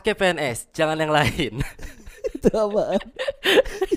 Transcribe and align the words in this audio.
pakai 0.00 0.16
PNS, 0.16 0.72
jangan 0.72 0.96
yang 0.96 1.12
lain. 1.12 1.60
itu 2.36 2.48
apaan? 2.56 3.04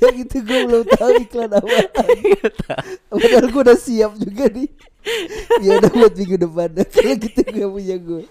yang 0.03 0.15
itu 0.19 0.37
gue 0.43 0.59
belum 0.67 0.83
tahu 0.99 1.11
iklan 1.23 1.51
apaan. 1.55 1.87
Padahal 3.07 3.47
gue 3.47 3.61
udah 3.63 3.79
siap 3.79 4.11
juga 4.19 4.51
nih. 4.51 4.67
Ya 5.63 5.79
udah 5.79 5.91
buat 5.95 6.13
minggu 6.15 6.35
depan 6.43 6.75
dah. 6.75 6.87
Kalau 6.87 7.15
gitu 7.15 7.39
gak 7.39 7.69
punya 7.71 7.97
gue. 8.03 8.23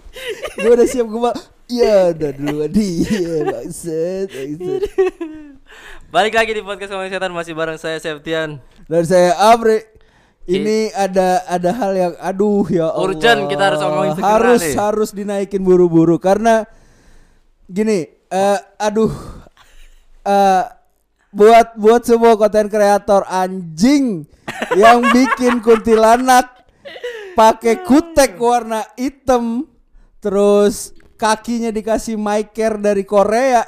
Gue 0.61 0.73
udah 0.77 0.89
siap 0.89 1.09
gue 1.09 1.21
mah. 1.21 1.37
Ya 1.73 2.13
udah 2.13 2.31
dulu 2.37 2.69
dia 2.69 3.41
maksud, 3.49 4.29
maksud. 4.29 4.81
Balik 6.13 6.37
lagi 6.37 6.53
di 6.53 6.61
podcast 6.61 6.93
Ngomongin 6.93 7.17
Setan 7.17 7.33
masih 7.33 7.57
bareng 7.57 7.81
saya 7.81 7.97
Septian. 7.97 8.61
Dan 8.85 9.03
saya 9.09 9.33
Amri. 9.49 9.81
Ini 10.43 10.91
ada 10.93 11.47
ada 11.47 11.71
hal 11.71 11.93
yang 11.95 12.15
aduh 12.19 12.67
ya 12.67 12.91
Allah. 12.91 13.15
Urgent, 13.15 13.47
kita 13.47 13.63
harus 13.63 13.81
omongin 13.81 14.13
segera 14.19 14.27
Harus 14.35 14.61
nih. 14.67 14.75
harus 14.75 15.11
dinaikin 15.15 15.63
buru-buru 15.63 16.19
karena 16.19 16.67
gini, 17.69 18.07
eh 18.31 18.59
aduh 18.79 19.13
eh 20.27 20.65
buat 21.33 21.77
buat 21.81 22.03
semua 22.05 22.37
konten 22.37 22.69
kreator 22.69 23.25
anjing 23.25 24.29
yang 24.77 25.01
bikin 25.17 25.65
kuntilanak 25.65 26.45
pakai 27.33 27.81
kutek 27.83 28.37
warna 28.37 28.85
hitam 29.01 29.65
terus 30.21 30.93
kakinya 31.17 31.73
dikasih 31.73 32.21
care 32.53 32.79
dari 32.79 33.05
Korea. 33.07 33.65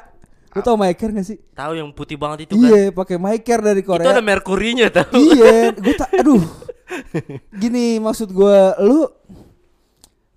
Lu 0.55 0.63
tau 0.63 0.79
care 0.79 1.11
gak 1.11 1.27
sih? 1.27 1.35
Tahu 1.51 1.75
yang 1.75 1.91
putih 1.91 2.15
banget 2.15 2.47
itu 2.47 2.55
kan? 2.55 2.63
Iya, 2.63 2.83
pakai 2.95 3.17
care 3.43 3.59
dari 3.59 3.83
Itu 3.83 3.91
Korea 3.91 4.07
ada 4.07 4.23
merkurinya 4.23 4.87
tahu. 4.87 5.11
iya 5.19 5.75
gue 5.75 5.95
tak 5.99 6.15
aduh 6.23 6.39
gini 7.59 7.97
maksud 7.99 8.31
gue 8.31 8.57
lu 8.85 9.09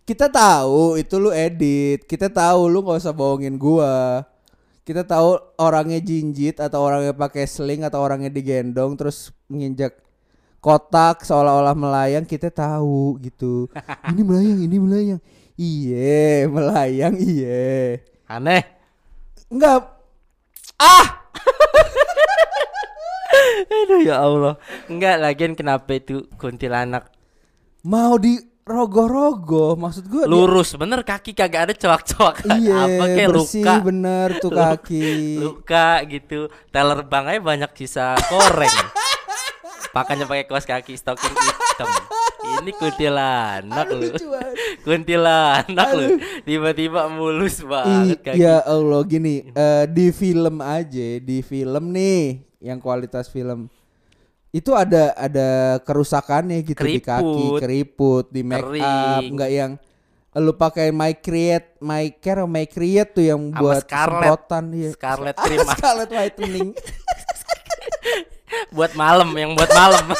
kita 0.09 0.33
tahu 0.33 0.97
itu 0.97 1.21
lu 1.21 1.29
edit. 1.29 2.09
Kita 2.09 2.33
tahu 2.33 2.73
lu 2.73 2.81
nggak 2.81 3.05
usah 3.05 3.13
bohongin 3.13 3.61
gua. 3.61 4.25
Kita 4.89 5.05
tahu 5.05 5.37
orangnya 5.61 6.01
jinjit 6.01 6.65
atau 6.65 6.81
orangnya 6.81 7.13
pakai 7.13 7.45
sling 7.45 7.85
atau 7.85 8.01
orangnya 8.01 8.33
digendong 8.33 8.97
terus 8.97 9.37
nginjak 9.53 10.01
kotak 10.65 11.29
seolah-olah 11.29 11.77
melayang 11.77 12.25
kita 12.25 12.49
tahu 12.49 13.21
gitu. 13.21 13.69
Ini 14.17 14.23
melayang 14.25 14.59
ini 14.65 14.77
melayang. 14.81 15.21
Iye 15.61 16.49
melayang 16.49 17.15
iye. 17.21 18.01
Aneh. 18.25 18.65
enggak 19.53 19.93
ah! 20.81 21.09
Aduh 23.85 24.01
ya 24.09 24.25
Allah. 24.25 24.57
Enggak 24.89 25.21
lagian 25.21 25.53
kenapa 25.53 26.01
itu 26.01 26.25
kuntilanak? 26.41 27.13
Mau 27.85 28.17
di 28.17 28.48
rogo-rogo 28.69 29.75
maksud 29.75 30.05
gue 30.07 30.29
lurus 30.29 30.77
bener 30.77 31.01
kaki 31.01 31.33
kagak 31.33 31.73
ada 31.73 31.75
coak-coak 31.75 32.45
Iya, 32.61 32.77
apa 32.85 33.05
kayak 33.09 33.29
bersih 33.33 33.65
luka. 33.65 33.75
bener 33.81 34.29
tuh 34.39 34.51
kaki. 34.53 35.09
luka 35.41 35.89
gitu. 36.05 36.41
Teller 36.69 37.01
bang 37.03 37.25
aja 37.27 37.41
banyak 37.41 37.71
sisa 37.75 38.13
koreng 38.29 38.77
pakainya 39.89 40.29
pakai 40.29 40.45
kaos 40.45 40.63
kaki 40.63 40.95
stocking 40.95 41.33
hitam. 41.33 41.89
Ini 42.61 42.71
kuntilanak 42.77 43.89
lu. 43.91 44.09
Kuntilanak 44.85 45.89
lu. 45.93 46.07
Tiba-tiba 46.45 47.09
mulus 47.09 47.65
banget 47.65 48.15
Ih, 48.15 48.19
kaki. 48.23 48.39
ya 48.39 48.63
Allah 48.63 49.01
gini, 49.03 49.49
eh, 49.49 49.85
di 49.89 50.13
film 50.13 50.61
aja, 50.61 51.09
di 51.19 51.39
film 51.41 51.91
nih 51.91 52.41
yang 52.61 52.79
kualitas 52.79 53.27
film 53.29 53.67
itu 54.49 54.73
ada 54.73 55.13
ada 55.13 55.49
kerusakannya 55.83 56.65
gitu 56.65 56.81
di 56.81 56.99
kaki, 56.99 57.21
Keriput. 57.21 57.61
keriput, 57.61 58.25
di 58.33 58.41
make 58.41 58.65
up, 58.65 58.73
Kering. 58.73 59.29
enggak 59.29 59.51
yang 59.53 59.73
lu 60.35 60.55
pakai 60.55 60.89
my 60.89 61.13
create, 61.13 61.75
my 61.79 62.15
care, 62.15 62.47
my 62.47 62.65
create 62.65 63.11
tuh 63.11 63.27
yang 63.27 63.51
buat 63.51 63.83
semprotan 63.83 64.71
ya. 64.71 64.91
Scarlett 64.95 65.37
Ah, 65.41 65.45
cream. 65.45 65.67
Scarlett 65.67 66.11
whitening. 66.11 66.71
buat 68.73 68.93
malam 68.95 69.29
yang 69.35 69.53
buat 69.53 69.69
malam 69.69 70.09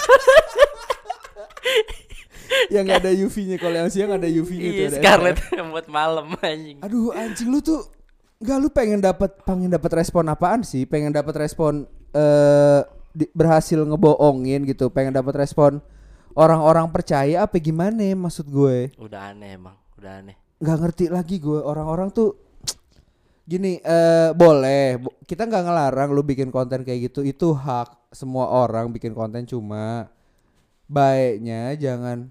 yang 2.69 2.87
ada 2.89 3.09
UV-nya 3.09 3.57
kalau 3.57 3.77
yang 3.77 3.89
siang 3.89 4.13
ada 4.13 4.29
UV-nya 4.29 4.69
tuh 4.69 4.77
iya 4.79 4.89
ada 4.89 4.99
Scarlett 5.01 5.39
yang 5.53 5.69
buat 5.73 5.89
malam 5.89 6.27
anjing 6.39 6.77
Aduh 6.81 7.13
anjing 7.13 7.49
lu 7.49 7.61
tuh 7.61 7.89
Enggak 8.39 8.59
lu 8.61 8.69
pengen 8.69 9.01
dapat 9.03 9.35
pengen 9.43 9.67
dapat 9.67 9.91
respon 9.99 10.23
apaan 10.29 10.63
sih? 10.63 10.87
Pengen 10.87 11.11
dapat 11.11 11.35
respon 11.35 11.83
eh 12.15 12.81
di- 13.15 13.31
berhasil 13.33 13.79
ngebohongin 13.83 14.65
gitu, 14.67 14.89
pengen 14.93 15.15
dapat 15.17 15.47
respon 15.47 15.81
orang-orang 16.39 16.87
percaya 16.91 17.43
apa 17.43 17.59
gimana 17.59 18.03
maksud 18.15 18.47
gue? 18.47 18.95
udah 18.97 19.35
aneh 19.35 19.59
emang 19.59 19.75
udah 19.99 20.23
aneh 20.23 20.37
nggak 20.59 20.79
ngerti 20.83 21.05
lagi 21.11 21.39
gue 21.39 21.59
orang-orang 21.63 22.11
tuh 22.11 22.35
gini 23.49 23.81
eh 23.81 24.31
boleh 24.37 25.01
bo- 25.01 25.17
kita 25.25 25.49
nggak 25.49 25.65
ngelarang 25.65 26.11
lu 26.13 26.21
bikin 26.21 26.53
konten 26.53 26.85
kayak 26.85 27.09
gitu 27.09 27.25
itu 27.25 27.55
hak 27.55 28.13
semua 28.13 28.51
orang 28.51 28.93
bikin 28.93 29.17
konten 29.17 29.49
cuma 29.49 30.11
baiknya 30.85 31.73
jangan 31.79 32.29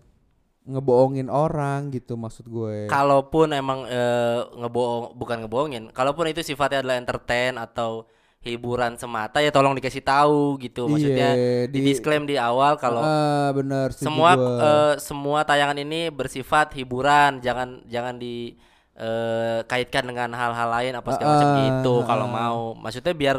ngebohongin 0.68 1.32
orang 1.32 1.90
gitu 1.90 2.20
maksud 2.20 2.46
gue 2.52 2.92
kalaupun 2.92 3.56
emang 3.56 3.88
eh, 3.88 4.44
ngebohong 4.60 5.16
bukan 5.16 5.38
ngebohongin 5.48 5.84
kalaupun 5.96 6.28
itu 6.28 6.44
sifatnya 6.44 6.84
adalah 6.84 7.00
entertain 7.00 7.56
atau 7.56 8.06
hiburan 8.48 8.96
semata 8.96 9.38
ya 9.38 9.52
tolong 9.52 9.76
dikasih 9.76 10.02
tahu 10.02 10.56
gitu. 10.58 10.88
Maksudnya 10.88 11.36
Iya, 11.36 11.68
di 11.68 11.78
di- 11.78 11.92
disclaim 11.92 12.24
di 12.24 12.36
awal 12.36 12.76
kalau 12.76 13.00
ah 13.00 13.52
bener 13.52 13.92
semua 13.92 14.34
eh, 14.38 14.94
semua 14.98 15.44
tayangan 15.44 15.78
ini 15.78 16.08
bersifat 16.08 16.72
hiburan. 16.74 17.40
Jangan 17.40 17.84
jangan 17.86 18.16
di 18.16 18.56
eh, 18.96 19.60
kaitkan 19.64 20.08
dengan 20.08 20.32
hal-hal 20.32 20.70
lain 20.72 20.94
apa 20.96 21.10
segala 21.12 21.30
macam 21.36 21.50
Ah, 21.50 21.58
gitu 21.62 21.94
ah, 22.00 22.06
kalau 22.06 22.26
ah. 22.26 22.32
mau. 22.32 22.62
Maksudnya 22.74 23.14
biar 23.14 23.38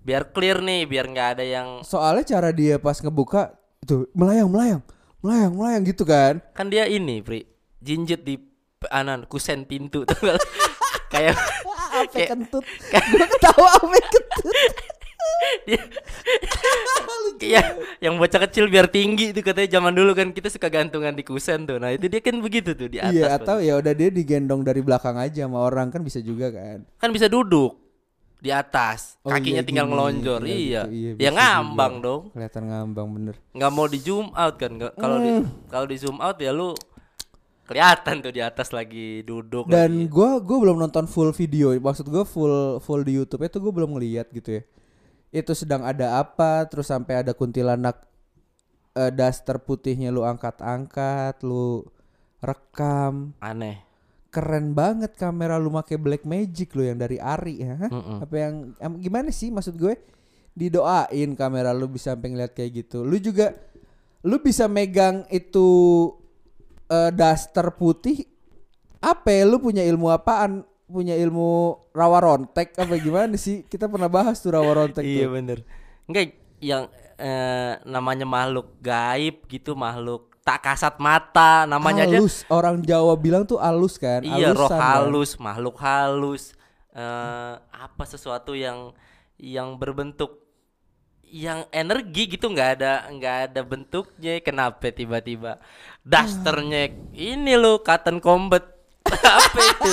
biar 0.00 0.22
clear 0.30 0.60
nih 0.60 0.84
biar 0.84 1.04
nggak 1.06 1.28
ada 1.34 1.44
yang 1.44 1.68
soalnya 1.80 2.24
cara 2.24 2.48
dia 2.52 2.76
pas 2.76 2.96
ngebuka 2.96 3.52
tuh 3.82 4.08
melayang 4.12 4.48
melayang 4.48 4.80
melayang 5.20 5.52
melayang 5.52 5.82
gitu 5.84 6.04
kan? 6.04 6.40
Kan 6.52 6.68
dia 6.68 6.84
ini 6.84 7.20
pri 7.20 7.44
jinjit 7.80 8.24
di 8.24 8.36
anan 8.88 9.28
kusen 9.28 9.68
pintu 9.68 10.04
tuh 10.08 10.16
kayak 11.12 11.36
apa 11.92 12.16
kentut 12.24 12.64
gue 13.12 13.26
ketawa 13.28 13.70
apa 13.74 13.86
kentut 14.00 14.56
dia 15.60 15.82
Iya, 17.40 17.62
yang 18.02 18.14
bocah 18.14 18.40
kecil 18.42 18.68
biar 18.68 18.84
tinggi 18.86 19.32
itu 19.32 19.40
katanya 19.40 19.74
zaman 19.74 19.92
dulu 19.92 20.12
kan 20.12 20.28
kita 20.28 20.46
suka 20.46 20.68
gantungan 20.68 21.10
di 21.10 21.22
kusen 21.22 21.64
tuh. 21.64 21.76
Nah, 21.76 21.88
itu 21.90 22.04
dia 22.04 22.20
kan 22.20 22.36
begitu 22.36 22.74
tuh 22.74 22.86
di 22.86 22.98
atas. 22.98 23.10
iya 23.10 23.26
atau 23.32 23.56
ya 23.58 23.74
udah 23.74 23.90
dia 23.90 24.08
digendong 24.08 24.60
dari 24.60 24.80
belakang 24.80 25.16
aja 25.16 25.44
sama 25.44 25.58
orang 25.58 25.88
kan 25.88 26.00
bisa 26.00 26.20
juga 26.20 26.50
kan 26.50 26.84
kan 26.94 27.08
bisa 27.08 27.26
duduk 27.26 27.80
di 28.36 28.48
atas, 28.48 29.20
Oh, 29.20 29.28
kakinya 29.30 29.60
iya, 29.60 29.66
tinggal 29.66 29.84
gini. 29.84 29.92
ngelonjor. 29.92 30.40
Iya, 30.42 30.52
Iya. 30.54 30.82
gitu. 30.86 31.16
Iya, 31.16 31.16
ya 31.18 31.30
ngambang 31.30 31.94
juga. 31.94 32.04
dong. 32.06 32.22
kelihatan 32.30 32.62
ngambang 32.66 33.08
bener 33.10 33.34
nggak 33.50 33.70
mau 33.70 33.86
di 33.86 33.98
zoom 33.98 34.26
out 34.32 34.54
kan. 34.56 34.72
Kalau 34.76 35.16
di 35.18 35.30
Hmm. 35.30 35.44
kalau 35.66 35.86
di 35.86 35.96
zoom 35.96 36.16
out 36.18 36.36
ya 36.38 36.50
lu 36.50 36.68
kelihatan 37.70 38.18
tuh 38.18 38.34
di 38.34 38.42
atas 38.42 38.74
lagi 38.74 39.22
duduk 39.22 39.70
dan 39.70 40.10
gua 40.10 40.42
gua 40.42 40.58
belum 40.58 40.82
nonton 40.82 41.06
full 41.06 41.30
video. 41.30 41.70
Maksud 41.78 42.10
gua 42.10 42.26
full 42.26 42.82
full 42.82 43.06
di 43.06 43.14
YouTube 43.14 43.46
itu 43.46 43.62
gua 43.62 43.70
belum 43.70 43.94
ngeliat 43.94 44.26
gitu 44.34 44.58
ya. 44.58 44.62
Itu 45.30 45.54
sedang 45.54 45.86
ada 45.86 46.18
apa 46.18 46.66
terus 46.66 46.90
sampai 46.90 47.22
ada 47.22 47.30
kuntilanak 47.30 48.02
eh, 48.98 49.14
daster 49.14 49.62
putihnya 49.62 50.10
lu 50.10 50.26
angkat-angkat 50.26 51.38
lu 51.46 51.86
rekam. 52.42 53.38
Aneh. 53.38 53.86
keren 54.30 54.78
banget 54.78 55.18
kamera 55.18 55.58
lu 55.58 55.74
make 55.74 55.98
black 55.98 56.22
magic 56.22 56.70
lu 56.78 56.86
yang 56.86 56.98
dari 56.98 57.18
Ari 57.18 57.66
ya. 57.66 57.74
Hah? 57.86 57.90
Mm-mm. 57.90 58.18
apa 58.22 58.34
yang 58.38 58.54
em, 58.78 58.92
gimana 59.02 59.34
sih 59.34 59.50
maksud 59.50 59.74
gue? 59.74 59.98
Didoain 60.54 61.34
kamera 61.34 61.74
lu 61.74 61.90
bisa 61.90 62.14
sampai 62.14 62.34
ngeliat 62.34 62.54
kayak 62.54 62.86
gitu. 62.86 63.02
Lu 63.02 63.18
juga 63.18 63.54
lu 64.22 64.38
bisa 64.38 64.70
megang 64.70 65.26
itu 65.34 65.66
eh, 66.90 67.10
daster 67.14 67.70
putih 67.72 68.26
apa 69.00 69.32
ya, 69.32 69.48
lu 69.48 69.56
punya 69.56 69.80
ilmu 69.80 70.12
apaan? 70.12 70.66
Punya 70.84 71.14
ilmu 71.14 71.78
rawa 71.94 72.18
rontek 72.18 72.74
apa 72.74 72.98
gimana 72.98 73.38
sih? 73.38 73.62
Kita 73.64 73.86
pernah 73.86 74.10
bahas 74.10 74.42
tuh 74.42 74.52
rawa 74.52 74.74
rontek 74.74 75.06
Iya 75.06 75.30
tuh. 75.30 75.38
bener. 75.38 75.58
Enggak 76.04 76.34
yang 76.60 76.90
eh, 77.16 77.78
namanya 77.86 78.26
makhluk 78.26 78.76
gaib 78.82 79.46
gitu, 79.46 79.72
makhluk 79.72 80.28
tak 80.42 80.66
kasat 80.66 80.98
mata, 80.98 81.62
namanya 81.64 82.04
aja 82.08 82.18
halus. 82.18 82.42
Orang 82.50 82.82
Jawa 82.82 83.14
bilang 83.14 83.46
tuh 83.46 83.60
halus 83.62 83.96
kan? 83.96 84.24
Iya, 84.24 84.50
roh 84.50 84.66
Halusan 84.66 84.76
kan? 84.76 84.88
halus, 84.98 85.30
makhluk 85.38 85.76
halus, 85.78 86.42
eh 86.90 87.54
apa 87.60 88.02
sesuatu 88.04 88.52
yang 88.58 88.90
yang 89.38 89.78
berbentuk 89.78 90.42
yang 91.30 91.62
energi 91.70 92.26
gitu 92.26 92.50
nggak 92.50 92.82
ada 92.82 93.06
nggak 93.06 93.36
ada 93.46 93.60
bentuknya 93.62 94.42
kenapa 94.42 94.90
tiba-tiba 94.90 95.62
dasternya 96.02 96.90
ini 97.14 97.54
lo 97.56 97.80
cotton 97.84 98.18
combat 98.18 98.64
apa 99.10 99.58
itu 99.58 99.90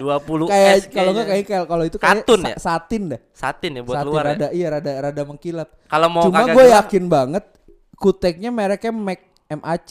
20 0.00 0.50
kayak 0.50 0.74
S 0.76 0.82
kalau 0.88 1.10
nggak 1.12 1.26
kayak 1.28 1.64
kalau- 1.68 1.86
itu 1.86 1.96
kayak 2.00 2.24
Katun 2.24 2.40
ya? 2.42 2.56
satin 2.56 3.02
dah 3.12 3.20
satin 3.32 3.70
ya 3.76 3.82
buat 3.84 3.96
Satin 4.00 4.08
luar 4.08 4.24
ya 4.24 4.30
rada 4.32 4.48
iya 4.50 4.66
rada 4.72 4.92
rada 4.98 5.22
mengkilat 5.22 5.68
kalau 5.86 6.08
mau 6.08 6.24
Cuma 6.26 6.48
gue 6.48 6.64
yakin 6.72 7.04
banget 7.06 7.44
kuteknya 8.02 8.50
mereknya 8.50 8.90
Mac 8.90 9.20
MAC. 9.52 9.90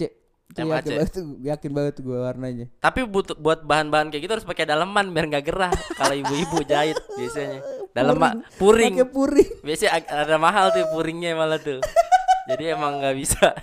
Itu 0.52 0.68
MHC. 0.68 0.68
yakin 0.68 0.92
banget 1.00 1.14
yakin 1.48 1.72
banget 1.72 1.96
gue 2.04 2.18
warnanya. 2.20 2.66
Tapi 2.84 3.08
butuh 3.08 3.40
buat 3.40 3.64
bahan-bahan 3.64 4.12
kayak 4.12 4.28
gitu 4.28 4.34
harus 4.36 4.48
pakai 4.48 4.68
daleman 4.68 5.16
biar 5.16 5.32
nggak 5.32 5.46
gerah. 5.48 5.72
Kalau 5.96 6.12
ibu-ibu 6.12 6.60
jahit 6.68 7.00
biasanya. 7.16 7.64
Daleman 7.96 8.44
puring. 8.60 9.00
Pakai 9.00 9.08
puring. 9.08 9.52
Biasanya 9.64 9.92
ada 10.12 10.36
mahal 10.36 10.76
tuh 10.76 10.84
puringnya 10.92 11.36
malah 11.40 11.60
tuh. 11.60 11.80
Jadi 12.52 12.64
emang 12.68 13.00
nggak 13.00 13.16
bisa. 13.16 13.56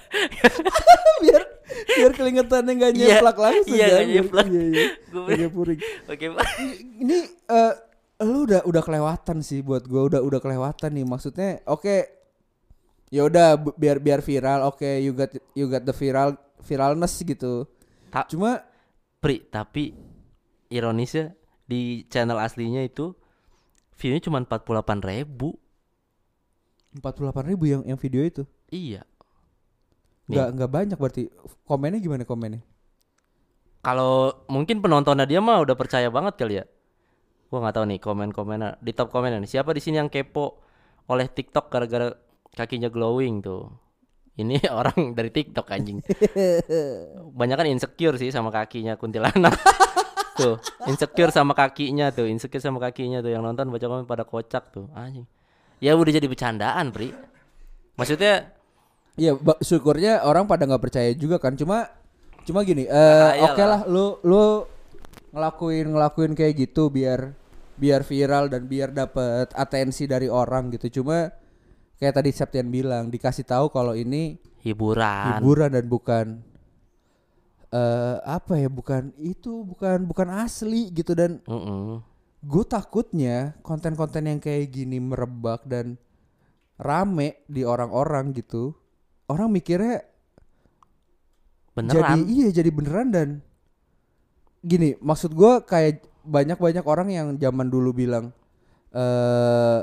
biar 1.25 1.45
biar 1.87 2.13
keringetannya 2.13 2.73
nggak 2.75 2.93
Iya, 2.93 3.07
nyeplak 3.15 3.37
langsung 3.37 3.75
iya, 3.75 3.87
kan? 3.87 3.95
nggak 3.95 4.09
nyeplak. 4.11 4.47
Iya, 4.47 4.63
iya. 5.29 5.49
Puring. 5.49 5.81
Oke, 6.07 6.25
Ini 6.99 7.19
eh 7.47 7.73
lu 8.19 8.45
udah 8.45 8.61
udah 8.63 8.83
kelewatan 8.83 9.39
sih 9.41 9.63
buat 9.63 9.85
gue 9.85 10.03
udah 10.05 10.21
udah 10.21 10.41
kelewatan 10.41 10.91
nih 10.91 11.07
maksudnya 11.07 11.63
oke 11.65 12.03
ya 13.09 13.23
udah 13.23 13.55
biar 13.55 14.03
biar 14.03 14.19
viral 14.21 14.67
oke 14.67 14.83
you 14.99 15.15
got 15.15 15.31
you 15.55 15.71
got 15.71 15.87
the 15.87 15.95
viral 15.95 16.35
viralness 16.61 17.15
gitu 17.23 17.71
Ta- 18.11 18.27
cuma 18.27 18.67
Pri, 19.19 19.47
tapi 19.47 19.95
ironisnya 20.67 21.35
di 21.63 22.07
channel 22.07 22.39
aslinya 22.39 22.83
itu 22.83 23.15
view-nya 23.95 24.19
cuma 24.19 24.39
48 24.39 24.67
ribu. 25.05 25.55
48 26.99 27.51
ribu 27.51 27.65
yang 27.67 27.83
yang 27.85 27.99
video 27.99 28.23
itu 28.23 28.43
Iya. 28.69 29.03
Nggak 30.29 30.49
nggak 30.55 30.71
banyak 30.71 30.99
berarti 31.01 31.33
komennya 31.65 32.01
gimana 32.05 32.29
komennya 32.29 32.61
Kalau 33.81 34.45
mungkin 34.53 34.85
penontonnya 34.85 35.25
dia 35.25 35.41
mah 35.41 35.65
udah 35.65 35.73
percaya 35.73 36.13
banget 36.13 36.35
kali 36.37 36.61
ya. 36.61 36.65
Gua 37.49 37.65
nggak 37.65 37.75
tahu 37.81 37.85
nih 37.89 37.99
komen-komennya 38.03 38.77
di 38.85 38.93
top 38.93 39.09
komennya 39.09 39.41
nih. 39.41 39.49
Siapa 39.49 39.73
di 39.73 39.81
sini 39.81 39.97
yang 39.97 40.13
kepo 40.13 40.61
oleh 41.09 41.25
TikTok 41.31 41.73
gara-gara 41.73 42.13
kakinya 42.53 42.93
glowing 42.93 43.41
tuh? 43.41 43.73
Ini 44.37 44.61
orang 44.79 45.17
dari 45.17 45.33
TikTok 45.33 45.67
anjing. 45.73 46.05
Banyak 47.33 47.57
kan 47.57 47.67
insecure 47.71 48.21
sih 48.21 48.29
sama 48.29 48.53
kakinya 48.53 49.01
kuntilanak. 49.01 49.57
tuh, 50.39 50.55
insecure 50.87 51.35
sama 51.35 51.53
kakinya 51.57 52.15
tuh, 52.15 52.31
insecure 52.31 52.63
sama 52.63 52.79
kakinya 52.79 53.19
tuh 53.19 53.35
yang 53.35 53.43
nonton 53.43 53.73
baca 53.75 53.87
komen 53.91 54.07
pada 54.07 54.23
kocak 54.23 54.71
tuh. 54.71 54.87
Anjing. 54.95 55.27
Ya 55.79 55.95
udah 55.95 56.11
jadi 56.15 56.27
bercandaan, 56.27 56.91
Pri. 56.95 57.15
Maksudnya 57.99 58.58
Iya, 59.19 59.33
syukurnya 59.61 60.23
orang 60.23 60.47
pada 60.47 60.63
nggak 60.65 60.83
percaya 60.83 61.11
juga 61.13 61.43
kan. 61.43 61.59
Cuma 61.59 61.91
cuma 62.47 62.63
gini, 62.63 62.87
eh 62.87 62.95
Ah, 62.95 63.35
oke 63.45 63.59
iyalah. 63.59 63.67
lah 63.67 63.81
lu 63.91 64.05
lu 64.23 64.43
ngelakuin 65.35 65.87
ngelakuin 65.93 66.33
kayak 66.33 66.55
gitu 66.57 66.89
biar 66.89 67.35
biar 67.77 68.01
viral 68.03 68.49
dan 68.51 68.67
biar 68.67 68.91
dapet 68.95 69.51
atensi 69.55 70.07
dari 70.07 70.31
orang 70.31 70.71
gitu. 70.73 71.03
Cuma 71.03 71.35
kayak 71.99 72.15
tadi 72.15 72.31
Septian 72.31 72.71
bilang 72.71 73.11
dikasih 73.11 73.43
tahu 73.45 73.75
kalau 73.75 73.93
ini 73.95 74.39
hiburan. 74.63 75.43
hiburan 75.43 75.71
dan 75.75 75.87
bukan 75.87 76.27
eh 77.69 78.17
apa 78.25 78.57
ya 78.57 78.73
bukan 78.73 79.13
itu 79.21 79.61
bukan 79.67 80.09
bukan 80.09 80.29
asli 80.41 80.89
gitu 80.89 81.13
dan 81.13 81.37
Mm-mm. 81.45 82.01
gue 82.41 82.65
takutnya 82.65 83.53
konten-konten 83.61 84.25
yang 84.25 84.41
kayak 84.41 84.73
gini 84.73 84.97
merebak 84.97 85.69
dan 85.69 86.01
rame 86.81 87.45
di 87.45 87.69
orang-orang 87.69 88.33
gitu 88.33 88.73
orang 89.29 89.49
mikirnya 89.49 90.03
jadi 91.79 92.03
Beneran. 92.03 92.19
iya 92.27 92.49
jadi 92.51 92.71
beneran 92.75 93.09
dan 93.09 93.29
gini 94.61 94.99
maksud 94.99 95.31
gue 95.31 95.63
kayak 95.63 96.03
banyak-banyak 96.27 96.83
orang 96.83 97.09
yang 97.09 97.27
zaman 97.39 97.71
dulu 97.71 97.95
bilang 97.95 98.35
eh 98.91 99.81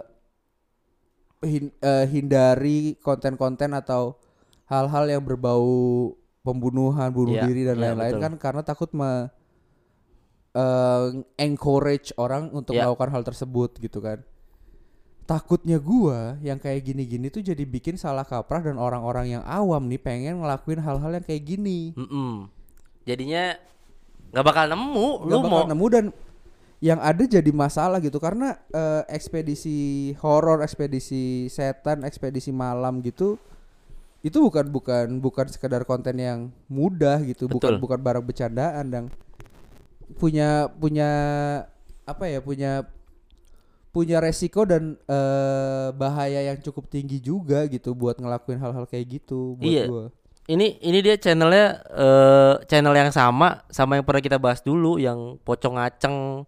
hin- 1.41 1.71
eh, 1.79 2.05
hindari 2.09 2.99
konten-konten 2.99 3.71
atau 3.71 4.19
hal-hal 4.67 5.05
yang 5.07 5.23
berbau 5.23 6.11
pembunuhan 6.41 7.09
bunuh 7.09 7.37
Iya, 7.37 7.47
diri 7.47 7.61
dan 7.63 7.77
iya, 7.79 7.83
lain-lain 7.89 8.13
betul. 8.17 8.23
kan 8.27 8.33
karena 8.37 8.61
takut 8.61 8.91
me 8.91 9.29
eh, 10.51 11.07
encourage 11.37 12.11
orang 12.17 12.51
untuk 12.51 12.75
Iya. 12.75 12.87
melakukan 12.87 13.09
hal 13.11 13.23
tersebut 13.23 13.77
gitu 13.77 13.99
kan 13.99 14.19
takutnya 15.25 15.81
gua 15.81 16.37
yang 16.45 16.61
kayak 16.61 16.85
gini-gini 16.85 17.33
tuh 17.33 17.41
jadi 17.41 17.65
bikin 17.65 17.97
salah 17.97 18.21
kaprah 18.21 18.61
dan 18.61 18.77
orang-orang 18.77 19.37
yang 19.37 19.43
awam 19.45 19.89
nih 19.89 19.97
pengen 19.97 20.41
ngelakuin 20.41 20.77
hal-hal 20.81 21.11
yang 21.17 21.25
kayak 21.25 21.43
gini 21.43 21.97
Mm-mm. 21.97 22.45
Jadinya 23.05 23.57
nggak 24.33 24.45
bakal 24.45 24.65
nemu. 24.69 25.09
nggak 25.25 25.29
Lu 25.29 25.37
bakal 25.41 25.49
mau 25.49 25.61
nemu 25.65 25.85
dan 25.89 26.05
yang 26.83 26.99
ada 27.01 27.23
jadi 27.25 27.49
masalah 27.49 27.97
gitu 27.97 28.21
karena 28.21 28.57
eh, 28.69 29.03
ekspedisi 29.09 30.11
horor, 30.21 30.61
ekspedisi 30.61 31.49
setan, 31.49 32.05
ekspedisi 32.05 32.53
malam 32.53 33.01
gitu 33.01 33.41
itu 34.25 34.41
bukan 34.41 34.65
bukan 34.73 35.21
bukan 35.21 35.45
sekedar 35.53 35.85
konten 35.85 36.17
yang 36.17 36.49
mudah 36.65 37.21
gitu, 37.21 37.45
bukan 37.45 37.77
Betul. 37.77 37.81
bukan 37.81 37.99
barang 38.01 38.25
bercandaan 38.25 38.85
dan 38.89 39.03
punya 40.17 40.65
punya 40.81 41.09
apa 42.09 42.25
ya 42.29 42.41
punya 42.41 42.89
punya 43.95 44.19
resiko 44.19 44.61
dan 44.63 44.99
eh, 45.01 45.87
bahaya 45.93 46.43
yang 46.43 46.59
cukup 46.59 46.85
tinggi 46.85 47.17
juga 47.17 47.63
gitu 47.65 47.91
buat 47.91 48.15
ngelakuin 48.15 48.59
hal-hal 48.59 48.83
kayak 48.83 49.07
gitu 49.15 49.55
buat 49.55 49.63
Iya. 49.65 49.85
gua. 49.87 50.05
ini 50.45 50.75
ini 50.79 50.99
dia 50.99 51.15
channelnya 51.15 51.65
eh 51.89 52.53
channel 52.65 52.91
yang 52.93 53.09
sama 53.09 53.63
sama 53.67 53.95
yang 53.95 54.03
pernah 54.03 54.19
kita 54.19 54.35
bahas 54.35 54.59
dulu 54.59 54.99
yang 54.99 55.39
pocong 55.39 55.73
ngaceng 55.73 56.43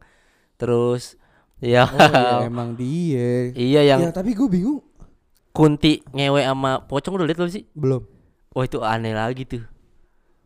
terus 0.55 1.15
ya 1.57 1.87
Oh 1.87 1.97
iya, 1.97 2.45
emang 2.51 2.75
dia. 2.75 3.49
iya 3.55 3.81
yang 3.87 3.99
Ya 3.99 4.11
tapi 4.11 4.35
gue 4.35 4.45
bingung 4.45 4.83
kunti 5.49 6.03
ngewe 6.11 6.43
sama 6.43 6.83
pocong 6.83 7.15
udah 7.15 7.25
lihat 7.25 7.39
belum 7.39 7.49
sih 7.49 7.63
belum. 7.71 8.03
oh 8.51 8.61
itu 8.61 8.77
aneh 8.79 9.09
lagi 9.11 9.41
tuh 9.43 9.63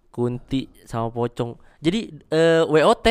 kunti 0.08 0.72
sama 0.86 1.10
pocong 1.10 1.58
jadi 1.80 2.00
eh 2.30 2.64
WOT 2.64 3.08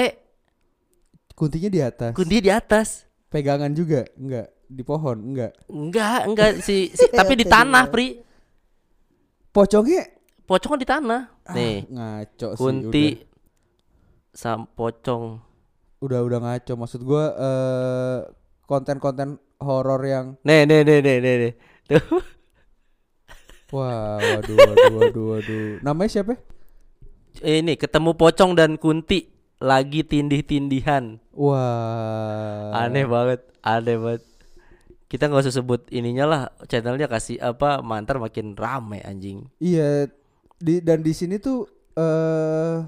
Kuntinya 1.32 1.68
di 1.68 1.80
atas. 1.80 2.12
kunti 2.12 2.36
di 2.38 2.48
atas 2.48 3.08
Pegangan 3.30 3.70
juga? 3.72 4.02
Enggak. 4.18 4.50
Di 4.66 4.82
pohon? 4.82 5.16
Enggak. 5.22 5.54
enggak 5.70 6.20
enggak 6.26 6.50
si, 6.62 6.90
si 6.90 7.06
tapi 7.18 7.38
di 7.38 7.46
tanah 7.46 7.86
pri 7.90 8.22
Pocongnya 9.50 10.06
pocong 10.46 10.74
kan 10.74 10.80
di 10.82 10.86
tanah 10.86 11.22
ah, 11.46 11.54
nih 11.54 11.86
ngaco 11.90 12.48
sih. 12.54 12.58
kunti 12.58 13.06
sama 14.34 14.66
pocong 14.66 15.38
Udah 16.00 16.24
udah, 16.24 16.40
ngaco. 16.40 16.72
Maksud 16.80 17.00
gua 17.04 17.24
eh 17.36 18.18
konten-konten 18.64 19.36
horor 19.60 20.00
yang 20.06 20.26
nih 20.46 20.64
nih 20.64 20.80
nih 20.80 20.98
nih 21.04 21.16
nih, 21.20 21.34
nih. 21.36 21.52
tuh 21.90 22.22
wah 23.76 24.16
waduh 24.16 24.56
waduh 24.56 24.94
waduh 24.96 25.24
waduh. 25.36 25.66
Namanya 25.84 26.10
siapa? 26.10 26.34
ini 27.44 27.78
ketemu 27.78 28.10
pocong 28.18 28.58
dan 28.58 28.74
kunti 28.74 29.30
lagi 29.60 30.00
tindih-tindihan 30.00 31.20
Wah. 31.30 32.72
aneh 32.74 33.04
banget 33.04 33.44
aneh 33.60 33.96
banget 33.96 34.22
kita 35.06 35.28
nggak 35.28 35.44
usah 35.44 35.60
sebut 35.60 35.84
ininya 35.90 36.24
lah 36.24 36.42
channelnya 36.64 37.06
kasih 37.06 37.36
apa 37.38 37.84
mantar 37.84 38.16
makin 38.16 38.56
rame 38.56 39.04
anjing 39.04 39.44
Iya. 39.58 40.08
Di 40.56 40.80
dan 40.80 41.00
di 41.00 41.12
sini 41.12 41.36
tuh 41.36 41.64
eh 41.92 42.84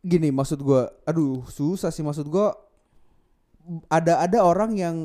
gini 0.00 0.28
maksud 0.30 0.60
gua. 0.60 0.92
Aduh, 1.04 1.42
susah 1.48 1.90
sih 1.90 2.04
maksud 2.04 2.28
gua. 2.28 2.52
Ada 3.88 4.20
ada 4.20 4.44
orang 4.44 4.76
yang 4.76 4.96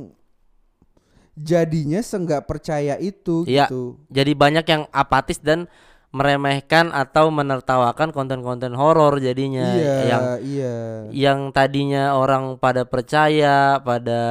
jadinya 1.39 2.03
senggak 2.03 2.43
percaya 2.45 3.00
itu 3.00 3.48
Iya. 3.48 3.71
gitu. 3.71 3.95
jadi 4.12 4.36
banyak 4.36 4.65
yang 4.67 4.83
apatis 4.91 5.39
dan 5.39 5.71
meremehkan 6.09 6.89
atau 6.89 7.29
menertawakan 7.29 8.09
konten-konten 8.09 8.73
horor 8.73 9.21
jadinya 9.21 9.77
Iya, 9.77 9.95
yang 10.09 10.23
iya. 10.41 10.75
yang 11.13 11.39
tadinya 11.53 12.17
orang 12.17 12.57
pada 12.57 12.81
percaya 12.81 13.77
pada 13.77 14.21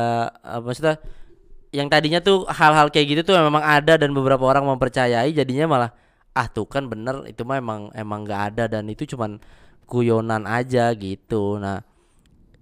apa 0.43 0.63
maksudnya 0.67 0.99
yang 1.71 1.87
tadinya 1.87 2.19
tuh 2.19 2.49
hal-hal 2.51 2.91
kayak 2.91 3.07
gitu 3.15 3.31
tuh 3.31 3.39
memang 3.39 3.63
ada 3.63 3.95
dan 3.95 4.11
beberapa 4.11 4.43
orang 4.43 4.67
mempercayai 4.67 5.31
jadinya 5.31 5.71
malah 5.71 5.91
ah 6.35 6.51
tuh 6.51 6.67
kan 6.67 6.91
bener 6.91 7.23
itu 7.31 7.47
mah 7.47 7.63
emang 7.63 7.95
emang 7.95 8.27
nggak 8.27 8.43
ada 8.55 8.65
dan 8.67 8.91
itu 8.91 9.07
cuman 9.15 9.39
guyonan 9.87 10.51
aja 10.51 10.91
gitu 10.99 11.63
nah 11.63 11.79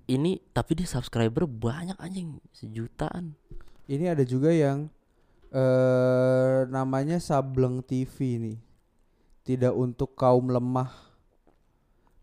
ini 0.06 0.38
tapi 0.52 0.76
dia 0.76 0.86
subscriber 0.86 1.48
banyak 1.48 1.96
anjing 1.98 2.36
sejutaan 2.52 3.32
Ini 3.86 4.18
ada 4.18 4.26
juga 4.26 4.50
yang 4.50 4.90
eh 5.54 6.66
namanya 6.66 7.22
Sableng 7.22 7.78
TV 7.86 8.42
nih. 8.42 8.58
Tidak 9.46 9.70
untuk 9.70 10.18
kaum 10.18 10.50
lemah. 10.50 10.90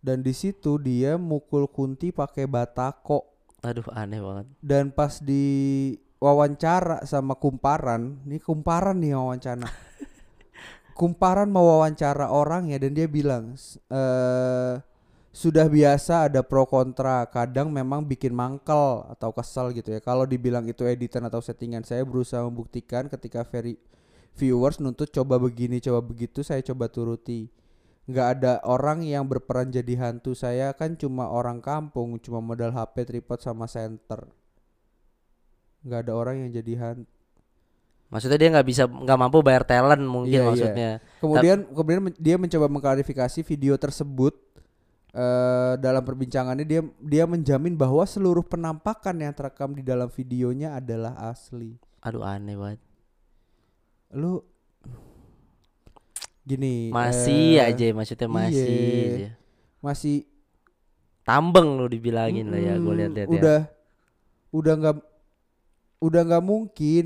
Dan 0.04 0.20
di 0.20 0.36
situ 0.36 0.76
dia 0.76 1.16
mukul 1.16 1.72
kunti 1.72 2.12
pakai 2.12 2.44
batako 2.44 3.34
aduh 3.64 3.88
aneh 3.96 4.20
banget 4.20 4.48
dan 4.60 4.92
pas 4.92 5.24
di 5.24 5.96
wawancara 6.20 7.04
sama 7.04 7.36
kumparan, 7.36 8.24
ini 8.24 8.40
kumparan 8.40 8.96
nih 9.00 9.16
wawancara. 9.16 9.68
kumparan 11.00 11.52
mau 11.52 11.68
wawancara 11.68 12.32
orang 12.32 12.72
ya 12.72 12.80
dan 12.80 12.96
dia 12.96 13.08
bilang 13.12 13.60
eh 13.92 14.76
sudah 15.34 15.66
biasa 15.66 16.30
ada 16.30 16.46
pro 16.46 16.70
kontra, 16.70 17.26
kadang 17.26 17.74
memang 17.74 18.06
bikin 18.06 18.32
mangkel 18.38 19.02
atau 19.10 19.34
kesel 19.34 19.74
gitu 19.74 19.90
ya. 19.90 20.00
Kalau 20.00 20.30
dibilang 20.30 20.62
itu 20.70 20.86
editan 20.86 21.26
atau 21.26 21.42
settingan, 21.42 21.82
saya 21.82 22.06
berusaha 22.06 22.46
membuktikan 22.46 23.10
ketika 23.10 23.42
veri 23.42 23.74
viewers 24.34 24.78
nuntut 24.78 25.10
coba 25.10 25.38
begini 25.38 25.78
coba 25.78 26.02
begitu 26.02 26.42
saya 26.42 26.62
coba 26.62 26.90
turuti 26.90 27.48
nggak 28.04 28.28
ada 28.36 28.52
orang 28.68 29.00
yang 29.02 29.24
berperan 29.24 29.70
jadi 29.70 29.96
hantu 29.96 30.36
saya 30.36 30.76
kan 30.76 30.94
cuma 30.94 31.32
orang 31.32 31.64
kampung 31.64 32.20
cuma 32.20 32.44
modal 32.44 32.70
HP 32.70 33.08
tripod 33.08 33.40
sama 33.40 33.64
center 33.64 34.28
nggak 35.84 36.00
ada 36.04 36.14
orang 36.14 36.36
yang 36.44 36.52
jadi 36.52 36.74
hantu 36.80 37.10
Maksudnya 38.08 38.38
dia 38.38 38.50
nggak 38.54 38.68
bisa 38.70 38.84
nggak 38.86 39.18
mampu 39.18 39.42
bayar 39.42 39.66
talent 39.66 40.06
mungkin 40.06 40.30
Iya, 40.30 40.42
iya. 40.42 40.50
maksudnya. 40.52 40.92
kemudian 41.18 41.58
kemudian 41.66 42.02
men- 42.04 42.20
dia 42.22 42.36
mencoba 42.38 42.68
mengklarifikasi 42.70 43.40
video 43.42 43.74
tersebut 43.74 44.38
eh 45.14 45.74
dalam 45.78 46.02
perbincangannya 46.02 46.62
dia 46.62 46.82
dia 47.00 47.26
menjamin 47.26 47.74
bahwa 47.74 48.06
seluruh 48.06 48.42
penampakan 48.42 49.18
yang 49.18 49.34
terekam 49.34 49.74
di 49.74 49.82
dalam 49.82 50.10
videonya 50.10 50.74
adalah 50.74 51.14
asli 51.26 51.74
Aduh 52.02 52.22
aneh 52.22 52.54
banget. 52.54 52.80
Lu 54.14 54.46
gini 56.44 56.92
Masih 56.92 57.58
eh, 57.60 57.72
aja 57.72 57.86
maksudnya 57.96 58.28
masih 58.28 58.68
iya. 58.68 59.08
aja. 59.16 59.30
masih 59.80 60.18
Tambeng 61.24 61.80
lu 61.80 61.88
dibilangin 61.88 62.52
lah 62.52 62.60
ya 62.60 62.76
gue 62.76 62.94
lihat-lihat 63.00 63.30
ya. 63.32 63.36
udah 63.40 63.60
udah 64.52 64.74
nggak 64.76 64.96
udah 66.04 66.22
nggak 66.28 66.44
mungkin 66.44 67.06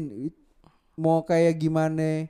mau 0.97 1.21
kayak 1.21 1.53
gimana 1.61 2.25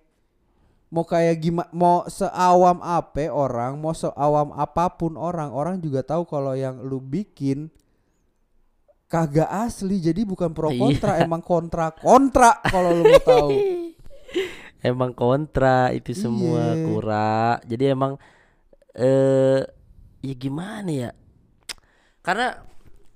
mau 0.91 1.07
kayak 1.07 1.39
gimana 1.39 1.71
mau 1.71 2.03
seawam 2.11 2.83
apa 2.83 3.31
orang 3.31 3.79
mau 3.79 3.95
seawam 3.95 4.51
apa 4.51 4.91
pun 4.99 5.15
orang 5.15 5.47
orang 5.55 5.79
juga 5.79 6.03
tahu 6.03 6.27
kalau 6.27 6.59
yang 6.59 6.83
lu 6.83 6.99
bikin 6.99 7.71
kagak 9.07 9.47
asli 9.47 10.03
jadi 10.03 10.27
bukan 10.27 10.51
pro 10.51 10.67
Iya. 10.75 10.79
kontra 10.83 11.11
emang 11.23 11.39
kontra 11.39 11.95
kontra 11.95 12.59
kalau 12.67 12.91
lu 12.91 13.03
mau 13.07 13.23
tahu 13.23 13.49
Emang 14.87 15.11
kontra 15.11 15.91
itu 15.91 16.15
semua 16.15 16.71
Iya. 16.73 16.83
kura. 16.87 17.41
Jadi 17.67 17.83
emang 17.91 18.15
eh 18.95 19.61
ya 20.23 20.33
gimana 20.33 20.87
ya? 20.87 21.11
Karena 22.23 22.55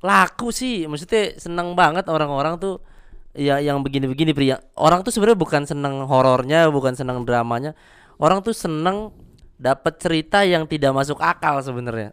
laku 0.02 0.52
sih, 0.52 0.84
maksudnya 0.90 1.38
seneng 1.40 1.74
banget 1.78 2.08
orang-orang 2.12 2.60
tuh 2.60 2.84
ya 3.32 3.64
yang 3.64 3.80
begini-begini 3.80 4.36
pria. 4.36 4.60
Orang 4.76 5.08
tuh 5.08 5.16
sebenarnya 5.16 5.40
bukan 5.40 5.64
seneng 5.64 6.04
horornya, 6.04 6.68
bukan 6.68 6.94
seneng 6.96 7.24
dramanya. 7.24 7.72
Orang 8.20 8.44
tuh 8.44 8.52
seneng 8.52 9.16
dapat 9.56 10.02
cerita 10.02 10.42
yang 10.42 10.66
tidak 10.66 10.92
masuk 10.92 11.22
akal 11.22 11.62
sebenarnya. 11.62 12.12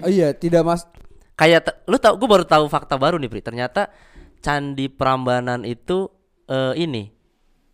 Oh 0.00 0.08
iya 0.08 0.32
tidak 0.32 0.64
mas 0.64 0.88
Kayak 1.36 1.84
lu 1.88 1.96
tau 1.96 2.16
gue 2.16 2.28
baru 2.28 2.44
tahu 2.44 2.68
fakta 2.68 2.96
baru 3.00 3.16
nih 3.16 3.28
Pri. 3.28 3.40
Ternyata 3.40 3.88
Candi 4.40 4.88
Prambanan 4.88 5.64
itu 5.64 6.08
eh, 6.48 6.72
ini 6.76 7.08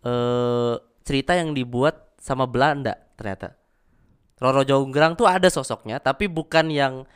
eh 0.03 0.75
cerita 1.07 1.31
yang 1.33 1.55
dibuat 1.55 2.11
sama 2.19 2.43
Belanda 2.43 2.99
ternyata. 3.15 3.55
Roro 4.37 4.61
Jonggrang 4.61 5.15
tuh 5.15 5.25
ada 5.25 5.47
sosoknya 5.47 5.97
tapi 5.97 6.27
bukan 6.27 6.67
yang 6.69 7.07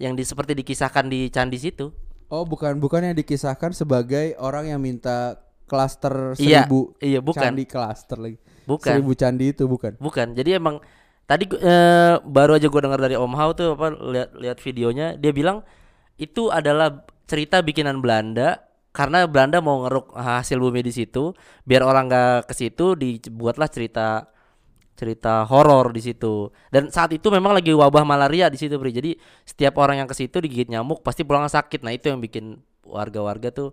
yang 0.00 0.16
di 0.16 0.24
seperti 0.24 0.56
dikisahkan 0.56 1.10
di 1.10 1.28
candi 1.28 1.58
situ. 1.60 1.90
oh 2.30 2.46
bukan 2.46 2.78
bukan 2.78 3.10
yang 3.10 3.16
dikisahkan 3.18 3.74
sebagai 3.74 4.38
orang 4.38 4.70
yang 4.70 4.78
minta 4.80 5.34
klaster 5.66 6.38
Iya, 6.38 6.62
seribu 6.64 6.94
iya, 7.02 7.18
bukan. 7.20 7.42
candi 7.42 7.66
klaster 7.66 8.16
lagi 8.16 8.38
Bukan. 8.64 8.86
seribu 8.96 9.12
candi 9.12 9.50
itu 9.50 9.66
bukan 9.66 9.98
Bukan. 9.98 10.32
Jadi 10.32 10.56
emang 10.56 10.78
tadi 11.26 11.50
eh, 11.52 12.14
baru 12.22 12.54
aja 12.56 12.70
gue 12.70 12.80
dengar 12.80 13.02
dari 13.02 13.18
Om 13.18 13.34
Hao 13.34 13.50
tuh 13.52 13.74
apa 13.74 13.92
lihat 13.92 14.30
lihat 14.38 14.58
videonya 14.62 15.06
dia 15.18 15.34
bilang 15.34 15.66
itu 16.16 16.48
adalah 16.48 17.02
cerita 17.26 17.60
bikinan 17.60 17.98
Belanda 17.98 18.62
karena 18.90 19.22
Belanda 19.30 19.62
mau 19.62 19.86
ngeruk 19.86 20.18
hasil 20.18 20.58
bumi 20.58 20.82
di 20.82 20.90
situ 20.90 21.30
biar 21.62 21.86
orang 21.86 22.10
nggak 22.10 22.50
ke 22.50 22.54
situ 22.58 22.98
dibuatlah 22.98 23.70
cerita 23.70 24.26
cerita 25.00 25.48
horor 25.48 25.96
di 25.96 26.04
situ. 26.04 26.52
Dan 26.68 26.92
saat 26.92 27.08
itu 27.16 27.32
memang 27.32 27.56
lagi 27.56 27.72
wabah 27.72 28.04
malaria 28.04 28.52
di 28.52 28.60
situ 28.60 28.76
Bri 28.76 28.92
jadi 28.92 29.16
setiap 29.48 29.80
orang 29.80 30.04
yang 30.04 30.08
ke 30.10 30.12
situ 30.12 30.36
digigit 30.44 30.68
nyamuk 30.68 31.00
pasti 31.00 31.24
pulang 31.24 31.48
sakit. 31.48 31.80
Nah 31.80 31.96
itu 31.96 32.12
yang 32.12 32.20
bikin 32.20 32.60
warga-warga 32.84 33.48
tuh 33.48 33.72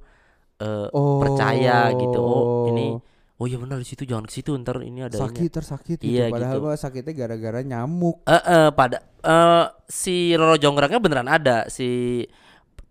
eh, 0.64 0.88
Oh. 0.96 1.20
percaya 1.20 1.92
gitu. 1.92 2.22
Oh 2.24 2.72
ini 2.72 2.96
oh. 2.96 3.46
iya 3.46 3.60
benar 3.60 3.84
di 3.84 3.86
situ 3.86 4.08
jangan 4.08 4.24
ke 4.24 4.34
situ 4.40 4.56
ntar 4.56 4.80
ini 4.88 5.04
ada 5.04 5.20
ini." 5.20 5.24
sakit 5.28 5.50
tersakit 5.52 5.98
gitu. 6.00 6.16
Iya, 6.16 6.32
padahal 6.32 6.64
gitu. 6.64 6.80
sakitnya 6.80 7.14
gara-gara 7.14 7.60
nyamuk. 7.60 8.24
Eh, 8.24 8.34
eh, 8.34 8.70
pada 8.72 8.98
eh, 9.04 9.66
si 9.92 10.32
Roro 10.32 10.56
Jonggrangnya 10.56 11.04
beneran 11.04 11.28
ada. 11.28 11.68
Si 11.68 12.24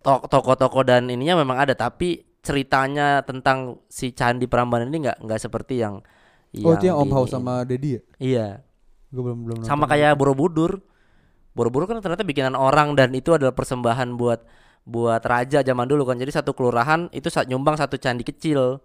toko-toko 0.06 0.86
dan 0.86 1.10
ininya 1.10 1.42
memang 1.42 1.66
ada 1.66 1.74
tapi 1.74 2.22
ceritanya 2.38 3.26
tentang 3.26 3.82
si 3.90 4.14
Candi 4.14 4.46
Prambanan 4.46 4.86
ini 4.86 5.10
nggak 5.10 5.18
nggak 5.26 5.40
seperti 5.42 5.82
yang 5.82 5.98
oh 6.62 6.72
itu 6.78 6.86
yang 6.86 6.96
Om 7.02 7.10
Hao 7.10 7.26
sama 7.26 7.66
Dedi 7.66 7.98
ya? 7.98 8.02
Iya. 8.22 8.48
Gue 9.10 9.22
belum 9.26 9.38
belum 9.42 9.56
sama 9.66 9.84
nonton. 9.84 9.90
kayak 9.92 10.12
Borobudur. 10.14 10.72
Borobudur 11.52 11.90
kan 11.90 11.98
ternyata 11.98 12.22
bikinan 12.22 12.54
orang 12.54 12.94
dan 12.94 13.10
itu 13.12 13.34
adalah 13.34 13.52
persembahan 13.52 14.14
buat 14.14 14.46
buat 14.86 15.22
raja 15.26 15.66
zaman 15.66 15.90
dulu 15.90 16.06
kan. 16.06 16.16
Jadi 16.16 16.30
satu 16.30 16.54
kelurahan 16.54 17.10
itu 17.10 17.26
saat 17.26 17.50
nyumbang 17.50 17.74
satu 17.74 17.98
candi 17.98 18.22
kecil. 18.22 18.78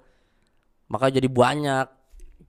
Makanya 0.90 1.22
jadi 1.22 1.30
banyak. 1.30 1.88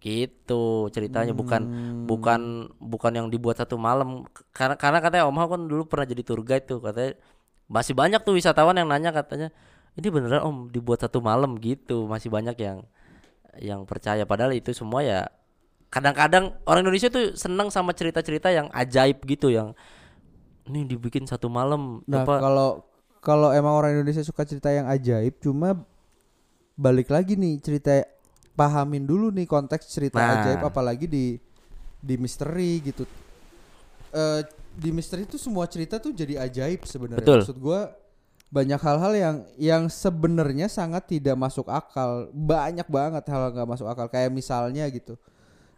Gitu 0.00 0.88
ceritanya. 0.91 1.37
Bukan 1.37 1.62
Hmm. 1.62 2.05
bukan 2.09 2.41
bukan 2.81 3.12
yang 3.12 3.26
dibuat 3.29 3.61
satu 3.61 3.76
malam. 3.76 4.25
Karena 4.57 4.75
karena 4.81 4.99
katanya 5.05 5.29
Om 5.29 5.38
Hao 5.38 5.49
kan 5.52 5.62
dulu 5.69 5.83
pernah 5.87 6.07
jadi 6.09 6.23
tour 6.25 6.41
guide 6.43 6.67
tuh. 6.67 6.81
Katanya 6.81 7.14
masih 7.71 7.95
banyak 7.95 8.21
tuh 8.23 8.35
wisatawan 8.37 8.78
yang 8.78 8.88
nanya 8.88 9.11
katanya 9.14 9.50
ini 9.92 10.09
beneran 10.09 10.42
Om 10.42 10.57
dibuat 10.73 11.04
satu 11.04 11.21
malam 11.21 11.61
gitu. 11.61 12.09
Masih 12.09 12.33
banyak 12.33 12.57
yang 12.57 12.85
yang 13.61 13.85
percaya. 13.85 14.25
Padahal 14.25 14.57
itu 14.57 14.73
semua 14.73 15.04
ya 15.04 15.28
kadang-kadang 15.92 16.57
orang 16.64 16.88
Indonesia 16.88 17.12
tuh 17.12 17.37
senang 17.37 17.69
sama 17.69 17.92
cerita-cerita 17.92 18.49
yang 18.49 18.73
ajaib 18.73 19.21
gitu 19.28 19.52
yang 19.52 19.76
ini 20.64 20.88
dibikin 20.88 21.28
satu 21.28 21.52
malam. 21.52 22.00
Nah 22.09 22.25
apa 22.25 22.40
kalau 22.40 22.69
kalau 23.21 23.49
emang 23.52 23.76
orang 23.76 24.00
Indonesia 24.00 24.25
suka 24.25 24.49
cerita 24.49 24.73
yang 24.73 24.88
ajaib 24.88 25.37
cuma 25.45 25.76
balik 26.81 27.12
lagi 27.12 27.37
nih 27.37 27.61
cerita 27.61 28.09
pahamin 28.57 29.04
dulu 29.04 29.28
nih 29.28 29.45
konteks 29.45 29.92
cerita 29.92 30.16
Nah. 30.16 30.40
ajaib 30.40 30.64
apalagi 30.64 31.04
di 31.04 31.37
di 32.00 32.14
misteri 32.16 32.81
gitu. 32.81 33.04
Eh 34.16 34.40
di 34.73 34.91
misteri 34.91 35.25
itu 35.25 35.37
semua 35.37 35.69
cerita 35.69 36.00
tuh 36.00 36.12
jadi 36.12 36.41
ajaib 36.41 36.85
sebenarnya. 36.85 37.25
Maksud 37.45 37.59
gua 37.59 37.93
banyak 38.52 38.76
hal-hal 38.76 39.12
yang 39.17 39.37
yang 39.57 39.83
sebenarnya 39.88 40.69
sangat 40.69 41.09
tidak 41.09 41.37
masuk 41.37 41.69
akal. 41.73 42.29
Banyak 42.33 42.85
banget 42.88 43.25
hal 43.29 43.52
nggak 43.52 43.69
masuk 43.69 43.88
akal. 43.88 44.07
Kayak 44.09 44.33
misalnya 44.33 44.85
gitu. 44.93 45.17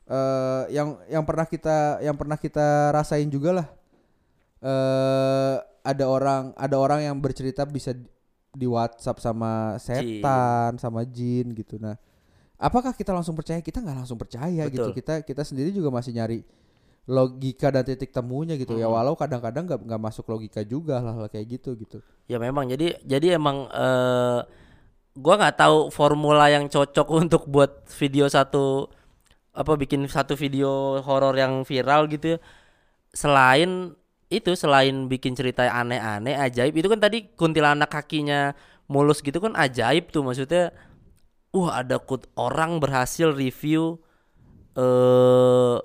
Eh 0.05 0.63
yang 0.75 0.99
yang 1.07 1.23
pernah 1.23 1.47
kita 1.47 2.03
yang 2.03 2.19
pernah 2.19 2.35
kita 2.35 2.91
rasain 2.91 3.31
juga 3.31 3.63
lah. 3.63 3.69
Eh 4.61 5.55
ada 5.85 6.05
orang 6.09 6.51
ada 6.57 6.77
orang 6.81 7.05
yang 7.05 7.17
bercerita 7.21 7.69
bisa 7.69 7.93
di- 7.93 8.09
di 8.55 8.65
WhatsApp 8.65 9.21
sama 9.21 9.77
setan 9.77 10.79
sama 10.79 11.05
jin 11.05 11.53
gitu. 11.53 11.77
Nah 11.77 11.95
apakah 12.57 12.95
kita 12.97 13.13
langsung 13.13 13.37
percaya? 13.37 13.61
Kita 13.61 13.83
nggak 13.85 14.07
langsung 14.07 14.17
percaya 14.17 14.65
gitu. 14.67 14.91
Betul. 14.91 14.97
kita 14.97 15.15
kita 15.23 15.43
sendiri 15.45 15.71
juga 15.71 15.91
masih 15.93 16.15
nyari 16.15 16.41
logika 17.09 17.69
dan 17.75 17.85
titik 17.89 18.11
temunya 18.17 18.55
gitu 18.57 18.75
ya 18.81 18.87
Mm-mm. 18.87 18.95
walau 18.95 19.15
kadang-kadang 19.17 19.65
nggak 19.69 19.81
nggak 19.89 20.03
masuk 20.07 20.25
logika 20.33 20.61
juga 20.65 21.01
hal-hal 21.05 21.29
kayak 21.33 21.47
gitu 21.61 21.71
gitu 21.77 21.99
Ya 22.25 22.41
memang 22.41 22.65
jadi 22.73 22.97
jadi 23.05 23.37
emang 23.37 23.69
eh 23.69 24.41
gua 25.19 25.35
nggak 25.41 25.57
tahu 25.61 25.79
formula 25.93 26.49
yang 26.53 26.67
cocok 26.73 27.09
untuk 27.23 27.43
buat 27.51 27.87
video 28.01 28.27
satu 28.31 28.89
apa 29.55 29.73
bikin 29.79 30.07
satu 30.11 30.35
video 30.39 31.01
horor 31.05 31.35
yang 31.39 31.63
viral 31.69 32.09
gitu 32.11 32.37
ya. 32.37 32.39
Selain 33.15 33.95
itu 34.33 34.53
selain 34.59 35.07
bikin 35.13 35.35
cerita 35.39 35.69
aneh-aneh 35.71 36.35
ajaib 36.35 36.75
itu 36.75 36.89
kan 36.91 37.01
tadi 37.03 37.31
kuntilanak 37.39 37.91
kakinya 37.93 38.57
mulus 38.91 39.23
gitu 39.23 39.39
kan 39.39 39.55
ajaib 39.55 40.11
tuh 40.11 40.27
maksudnya 40.27 40.75
wah 41.55 41.81
ada 41.81 41.97
kut 42.03 42.27
orang 42.37 42.83
berhasil 42.83 43.31
review 43.33 44.01
eh 44.79 45.77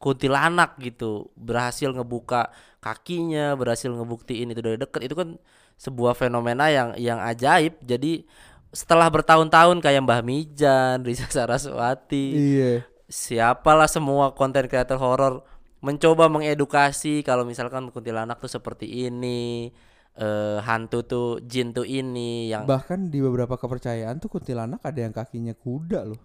kuntilanak 0.00 0.80
gitu 0.80 1.28
berhasil 1.36 1.92
ngebuka 1.92 2.48
kakinya 2.80 3.52
berhasil 3.52 3.92
ngebuktiin 3.92 4.48
itu 4.48 4.64
dari 4.64 4.80
deket 4.80 5.04
itu 5.04 5.14
kan 5.14 5.36
sebuah 5.76 6.16
fenomena 6.16 6.72
yang 6.72 6.96
yang 6.96 7.20
ajaib. 7.20 7.76
Jadi 7.84 8.24
setelah 8.72 9.12
bertahun-tahun 9.12 9.84
kayak 9.84 10.00
Mbah 10.08 10.24
Mijan, 10.24 10.96
Risa 11.06 11.28
Saraswati, 11.28 12.26
iya. 12.32 12.72
siapalah 13.06 13.86
semua 13.86 14.32
konten 14.32 14.64
kreator 14.66 14.96
horor 14.96 15.44
mencoba 15.84 16.28
mengedukasi 16.32 17.24
kalau 17.24 17.44
misalkan 17.44 17.88
kuntilanak 17.92 18.40
tuh 18.40 18.52
seperti 18.52 19.08
ini, 19.08 19.72
eh, 20.16 20.58
hantu 20.60 21.04
tuh 21.04 21.28
jin 21.44 21.72
tuh 21.72 21.88
ini 21.88 22.52
yang 22.52 22.68
bahkan 22.68 23.08
di 23.08 23.24
beberapa 23.24 23.56
kepercayaan 23.56 24.20
tuh 24.20 24.28
kuntilanak 24.28 24.84
ada 24.84 25.00
yang 25.00 25.14
kakinya 25.16 25.56
kuda 25.56 26.04
loh 26.04 26.20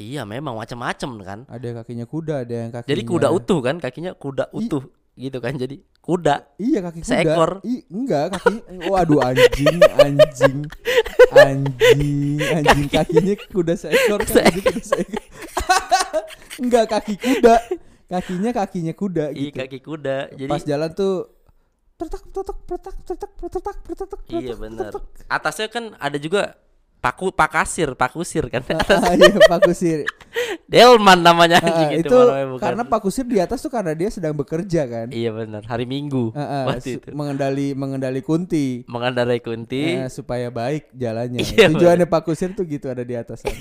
iya 0.00 0.22
memang 0.24 0.56
macam-macam 0.56 1.10
kan. 1.24 1.38
ada 1.48 1.64
yang 1.64 1.76
kakinya 1.82 2.06
kuda 2.06 2.34
ada 2.46 2.54
yang 2.54 2.70
kakinya 2.72 2.90
Jadi 2.92 3.02
kuda 3.04 3.28
utuh 3.32 3.58
kan, 3.60 3.76
kakinya 3.80 4.12
kuda 4.16 4.44
utuh 4.52 4.84
gitu 5.12 5.38
kan. 5.44 5.52
Jadi 5.60 5.84
kuda. 6.00 6.34
Iya 6.56 6.78
kaki 6.88 7.00
kuda. 7.04 7.10
Seekor. 7.12 7.50
I, 7.68 7.84
enggak 7.92 8.32
kaki. 8.32 8.54
Waduh 8.88 9.20
anjing, 9.20 9.76
anjing, 10.00 10.58
anjing, 11.36 12.40
anjing 12.40 12.88
kakinya 12.88 13.34
kuda 13.52 13.74
seekor. 13.76 14.20
kakinya 14.24 14.60
kuda 14.72 14.82
seekor. 14.82 15.22
Enggak 16.62 16.84
kaki 16.92 17.14
kuda. 17.16 17.56
Kakinya 18.12 18.50
kakinya 18.52 18.92
kuda 18.92 19.24
Iya 19.32 19.48
gitu. 19.48 19.56
kaki 19.56 19.78
kuda. 19.80 20.16
Jadi 20.36 20.50
Pas 20.52 20.62
jalan 20.64 20.90
tuh 20.92 21.32
tertak 21.96 22.22
tertak 22.34 22.58
tertak 22.66 22.96
tertak 23.06 23.30
tertak 23.40 23.76
tertak 23.96 24.20
iya 24.28 24.54
benar. 24.58 24.92
Atasnya 25.30 25.68
kan 25.72 25.96
ada 25.96 26.18
juga 26.20 26.56
paku 27.02 27.28
pakasir, 27.28 27.92
pakusir 27.92 28.46
kan. 28.46 28.62
Ah, 28.70 29.12
iya 29.18 29.34
Pak 29.42 29.66
Kusir. 29.66 30.06
Delman 30.64 31.20
namanya 31.20 31.58
anjing 31.58 31.98
itu 31.98 32.06
itu, 32.06 32.16
namanya 32.16 32.46
bukan. 32.48 32.62
karena 32.62 32.82
Pak 32.86 33.00
Kusir 33.02 33.26
di 33.26 33.36
atas 33.36 33.58
tuh 33.58 33.68
karena 33.68 33.92
dia 33.92 34.08
sedang 34.08 34.32
bekerja 34.32 34.86
kan. 34.86 35.06
Iya 35.10 35.34
benar, 35.34 35.66
hari 35.66 35.84
Minggu 35.84 36.30
waktu 36.32 36.80
su- 36.80 36.96
itu. 36.96 37.10
mengendali 37.10 37.74
mengendali 37.74 38.22
kunti 38.22 38.86
Mengendarai 38.86 39.38
kunti. 39.38 39.98
eh, 39.98 40.08
supaya 40.08 40.48
baik 40.48 40.88
jalannya. 40.92 41.42
Iya, 41.52 41.68
Tujuannya 41.68 42.06
Pak 42.06 42.22
Kusir 42.22 42.54
tuh 42.54 42.64
gitu 42.64 42.86
ada 42.86 43.02
di 43.02 43.12
atas 43.12 43.42
sana. 43.42 43.58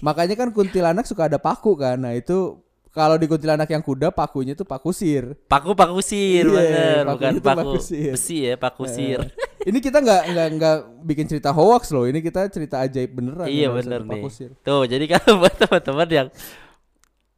Makanya 0.00 0.34
kan 0.34 0.50
kuntilanak 0.50 1.06
suka 1.06 1.30
ada 1.30 1.38
paku 1.38 1.72
kan. 1.74 1.96
Nah, 1.96 2.12
itu 2.12 2.60
kalau 2.90 3.16
di 3.16 3.24
kuntilanak 3.24 3.66
yang 3.66 3.80
kuda 3.80 4.10
pakunya 4.10 4.52
tuh 4.52 4.62
Pak 4.62 4.82
Kusir. 4.82 5.38
Paku 5.46 5.72
pakusir 5.72 6.44
Iya, 6.44 6.52
bener, 6.52 7.02
paku 7.04 7.14
bukan 7.14 7.32
paku 7.36 7.58
pakusir. 7.70 8.12
besi 8.12 8.36
ya, 8.42 8.54
pakusir. 8.54 9.18
Eh, 9.24 9.43
ini 9.64 9.78
kita 9.80 9.98
nggak 10.04 10.22
nggak 10.32 10.48
nggak 10.60 10.76
bikin 11.08 11.26
cerita 11.28 11.50
hoax 11.50 11.90
loh. 11.90 12.04
Ini 12.04 12.20
kita 12.20 12.48
cerita 12.52 12.84
ajaib 12.84 13.10
beneran. 13.16 13.48
iya 13.48 13.72
yang 13.72 13.80
bener 13.80 14.00
nih. 14.04 14.22
Kusir. 14.22 14.50
Tuh, 14.60 14.84
jadi 14.84 15.04
kalau 15.08 15.36
buat 15.40 15.54
teman-teman 15.56 16.08
yang 16.12 16.28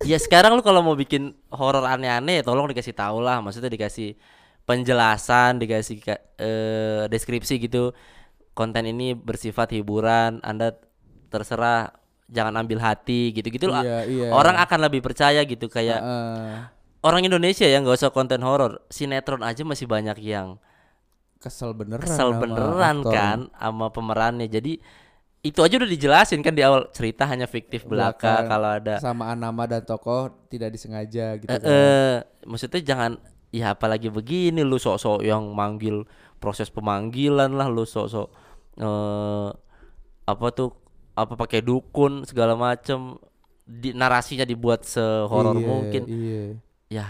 Ya 0.05 0.21
sekarang 0.21 0.53
lu 0.53 0.61
kalau 0.61 0.85
mau 0.85 0.93
bikin 0.93 1.33
horor 1.49 1.81
aneh-aneh 1.89 2.45
tolong 2.45 2.69
dikasih 2.69 2.93
tahu 2.93 3.25
lah, 3.25 3.41
maksudnya 3.41 3.73
dikasih 3.73 4.13
penjelasan, 4.69 5.57
dikasih 5.57 5.97
ka- 6.05 6.21
eh, 6.37 7.09
deskripsi 7.09 7.57
gitu. 7.65 7.97
Konten 8.53 8.85
ini 8.85 9.17
bersifat 9.17 9.73
hiburan, 9.73 10.45
Anda 10.45 10.77
terserah 11.33 11.97
jangan 12.29 12.61
ambil 12.61 12.77
hati 12.85 13.33
gitu-gitu 13.33 13.73
loh. 13.73 13.81
Iya, 13.81 14.05
iya. 14.05 14.29
Orang 14.37 14.61
akan 14.61 14.85
lebih 14.85 15.01
percaya 15.01 15.41
gitu 15.49 15.73
kayak 15.73 16.01
Heeh. 16.03 16.55
orang 17.01 17.25
Indonesia 17.25 17.65
ya 17.65 17.81
nggak 17.81 17.97
usah 17.97 18.13
konten 18.13 18.45
horor, 18.45 18.85
sinetron 18.93 19.41
aja 19.41 19.65
masih 19.65 19.89
banyak 19.89 20.21
yang 20.21 20.61
kesel 21.47 21.71
beneran. 21.73 22.03
kesel 22.03 22.35
sama 22.35 22.43
beneran 22.43 22.97
aktor. 23.01 23.13
kan 23.13 23.39
sama 23.55 23.87
pemerannya. 23.89 24.47
Jadi 24.47 24.83
itu 25.41 25.63
aja 25.63 25.79
udah 25.79 25.87
dijelasin 25.87 26.43
kan 26.43 26.51
di 26.51 26.61
awal 26.61 26.91
cerita 26.91 27.23
hanya 27.23 27.47
fiktif 27.47 27.87
belaka 27.87 28.43
Belaka. 28.43 28.51
kalau 28.51 28.71
ada 28.73 28.95
Sama 28.99 29.31
nama 29.33 29.63
dan 29.65 29.79
tokoh 29.81 30.27
tidak 30.51 30.75
disengaja 30.75 31.39
gitu. 31.39 31.47
eh, 31.47 31.55
kan. 31.55 31.63
eh, 31.63 32.17
maksudnya 32.43 32.83
jangan 32.83 33.13
ya 33.55 33.73
apalagi 33.73 34.11
begini 34.11 34.61
lu 34.61 34.75
sok-sok 34.75 35.23
yang 35.23 35.47
manggil 35.55 36.03
proses 36.37 36.67
pemanggilan 36.67 37.55
lah 37.55 37.71
lu 37.71 37.87
sok-sok 37.87 38.27
eh 38.77 39.49
apa 40.27 40.47
tuh 40.51 40.75
apa 41.15 41.33
pakai 41.33 41.63
dukun 41.63 42.27
segala 42.27 42.59
macem 42.59 43.15
di 43.63 43.95
narasinya 43.95 44.43
dibuat 44.43 44.83
sehoror 44.83 45.55
Iya, 45.55 45.63
mungkin 45.65 46.03
Iya. 46.05 46.43
ya 46.93 47.07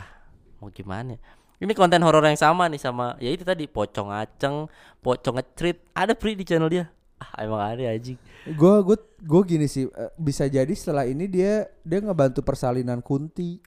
mau 0.57 0.69
gimana 0.69 1.17
ya? 1.17 1.21
Ini 1.57 1.73
konten 1.73 2.01
horor 2.01 2.21
yang 2.23 2.37
sama 2.37 2.67
nih 2.67 2.79
sama 2.79 3.17
ya 3.17 3.29
itu 3.29 3.43
tadi 3.43 3.65
pocong 3.65 4.11
aceng 4.11 4.69
pocong 4.99 5.37
ngecrit 5.37 5.81
ada 5.91 6.13
pri 6.13 6.33
di 6.33 6.45
channel 6.45 6.69
dia 6.69 6.85
ah 7.17 7.33
emang 7.41 7.63
ada 7.63 7.89
anjing 7.89 8.21
Gue 8.47 8.79
gue 8.81 8.95
gue 9.19 9.43
gini 9.45 9.67
sih 9.67 9.85
eh, 9.85 10.13
bisa 10.15 10.47
jadi 10.47 10.71
setelah 10.71 11.03
ini 11.03 11.27
dia 11.27 11.67
dia 11.81 11.99
ngebantu 11.99 12.41
persalinan 12.41 13.01
Kunti. 13.01 13.59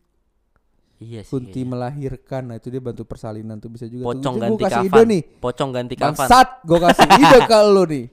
iya 0.98 1.20
sih 1.20 1.28
Kunti 1.30 1.52
kayaknya. 1.58 1.68
melahirkan. 1.68 2.42
Nah, 2.46 2.56
itu 2.56 2.68
dia 2.68 2.80
bantu 2.80 3.04
persalinan 3.04 3.58
tuh 3.58 3.68
bisa 3.68 3.84
juga. 3.86 4.06
pocong 4.06 4.36
gue 4.36 4.44
ganti 4.46 4.64
kasih 4.64 4.86
ide 4.86 5.02
nih. 5.04 5.22
pocong 5.36 5.70
ganti 5.70 5.96
kafan 5.96 6.16
Bangsat, 6.22 6.50
gue 6.64 6.80
kasih 6.80 7.08
ide 7.20 7.40
ke 7.42 7.60
lu 7.66 7.84
nih. 7.86 8.06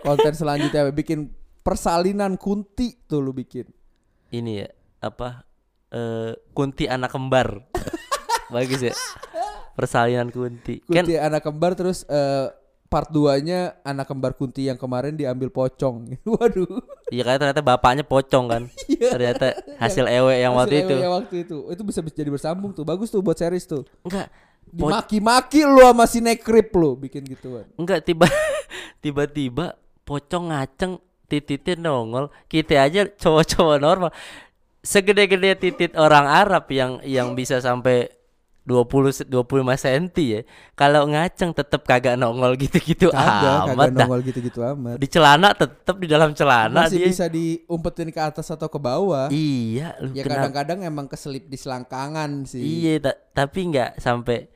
Konten 0.00 0.32
selanjutnya 0.32 0.82
bikin 0.90 1.18
persalinan 1.60 2.32
Kunti 2.36 2.96
tuh 3.04 3.20
lu 3.20 3.32
bikin. 3.32 3.68
ini 4.30 4.60
ya 4.60 4.68
apa 5.00 5.44
eh 5.90 6.32
kunti 6.50 6.86
anak 6.86 7.10
kembar 7.10 7.68
bagus 8.54 8.80
ya 8.82 8.94
persalinan 9.74 10.30
kunti 10.30 10.80
kan 10.86 11.04
Kunti 11.04 11.14
anak 11.18 11.42
kembar 11.42 11.74
terus 11.74 12.06
eh, 12.06 12.48
part 12.88 13.10
2-nya 13.10 13.82
anak 13.82 14.06
kembar 14.06 14.38
Kunti 14.38 14.70
yang 14.70 14.78
kemarin 14.78 15.18
diambil 15.18 15.50
pocong. 15.50 16.14
Waduh. 16.30 16.78
iya 17.10 17.26
kan 17.26 17.42
ternyata 17.42 17.62
bapaknya 17.62 18.06
pocong 18.06 18.46
kan 18.46 18.62
ternyata 19.14 19.58
hasil 19.82 20.06
ewe 20.06 20.38
yang 20.38 20.54
waktu 20.54 20.78
Hasil 20.78 20.86
itu 20.86 20.94
yang 21.02 21.14
waktu 21.18 21.34
itu. 21.42 21.56
Itu 21.74 21.82
bisa 21.82 22.00
jadi 22.06 22.30
bersambung 22.30 22.70
tuh. 22.70 22.86
Bagus 22.86 23.10
tuh 23.10 23.18
buat 23.18 23.34
series 23.34 23.66
tuh. 23.66 23.82
enggak 24.06 24.30
Dimaki-maki 24.74 25.62
lu 25.62 25.86
sama 25.86 26.02
si 26.08 26.18
Nekrip 26.18 26.74
lu 26.74 26.98
bikin 26.98 27.22
gituan. 27.26 27.66
enggak 27.78 28.02
tiba 28.02 28.26
tiba-tiba 28.98 29.78
pocong 30.02 30.50
ngaceng 30.50 30.98
tititnya 31.26 31.78
nongol 31.78 32.30
kita 32.50 32.82
aja 32.82 33.06
cowok-cowok 33.06 33.78
normal 33.78 34.10
segede-gede 34.84 35.56
titit 35.56 35.92
orang 35.96 36.28
Arab 36.28 36.68
yang 36.68 37.00
yang 37.02 37.32
bisa 37.32 37.58
sampai 37.58 38.12
20 38.64 39.28
25 39.28 39.28
cm 39.76 40.04
ya. 40.16 40.40
Kalau 40.72 41.04
ngaceng 41.04 41.52
tetep 41.52 41.84
kagak 41.84 42.16
nongol 42.16 42.56
gitu-gitu 42.56 43.12
amat 43.12 43.68
kagak 43.68 43.76
dah. 43.92 43.96
nongol 44.00 44.20
gitu-gitu 44.22 44.60
amat. 44.66 44.96
Di 44.96 45.06
celana 45.06 45.52
tetep 45.52 45.96
di 45.96 46.06
dalam 46.06 46.32
celana 46.32 46.88
Masih 46.88 46.96
dia. 46.98 47.06
bisa 47.06 47.28
diumpetin 47.28 48.08
ke 48.08 48.18
atas 48.18 48.48
atau 48.48 48.66
ke 48.66 48.76
bawah. 48.76 49.28
Iya, 49.28 49.92
lu 49.98 50.12
Ya 50.12 50.24
kadang-kadang 50.24 50.80
emang 50.80 51.04
keselip 51.04 51.44
di 51.44 51.54
selangkangan 51.54 52.44
sih. 52.44 52.60
Iya, 52.60 53.04
ta- 53.04 53.20
tapi 53.36 53.68
nggak 53.68 53.98
sampai 53.98 54.48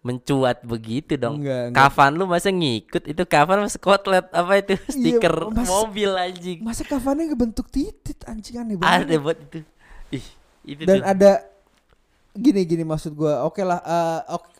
mencuat 0.00 0.64
begitu 0.64 1.14
dong. 1.14 1.38
Enggak, 1.38 1.70
enggak. 1.70 1.78
Kafan 1.86 2.16
lu 2.16 2.24
masa 2.24 2.48
ngikut 2.48 3.04
itu 3.06 3.22
kafan 3.22 3.62
mas 3.62 3.76
kotlet 3.76 4.26
apa 4.28 4.52
itu 4.56 4.74
stiker 4.88 5.30
Iya, 5.30 5.52
mas- 5.52 5.68
mobil 5.68 6.10
anjing. 6.10 6.58
Masa 6.58 6.82
kafannya 6.82 7.28
ngebentuk 7.28 7.68
titit 7.68 8.18
anjing 8.24 8.56
aneh 8.56 8.74
banget. 8.74 9.06
Ada 9.06 9.14
buat 9.18 9.38
itu. 9.38 9.58
Ih, 10.10 10.26
itu 10.66 10.82
Dan 10.82 10.98
tuh. 10.98 11.06
ada 11.06 11.30
gini 12.36 12.64
gini 12.64 12.84
maksud 12.84 13.12
gua. 13.16 13.44
Oke 13.44 13.62
lah 13.62 13.80
eh, 13.84 14.20
oke. 14.32 14.50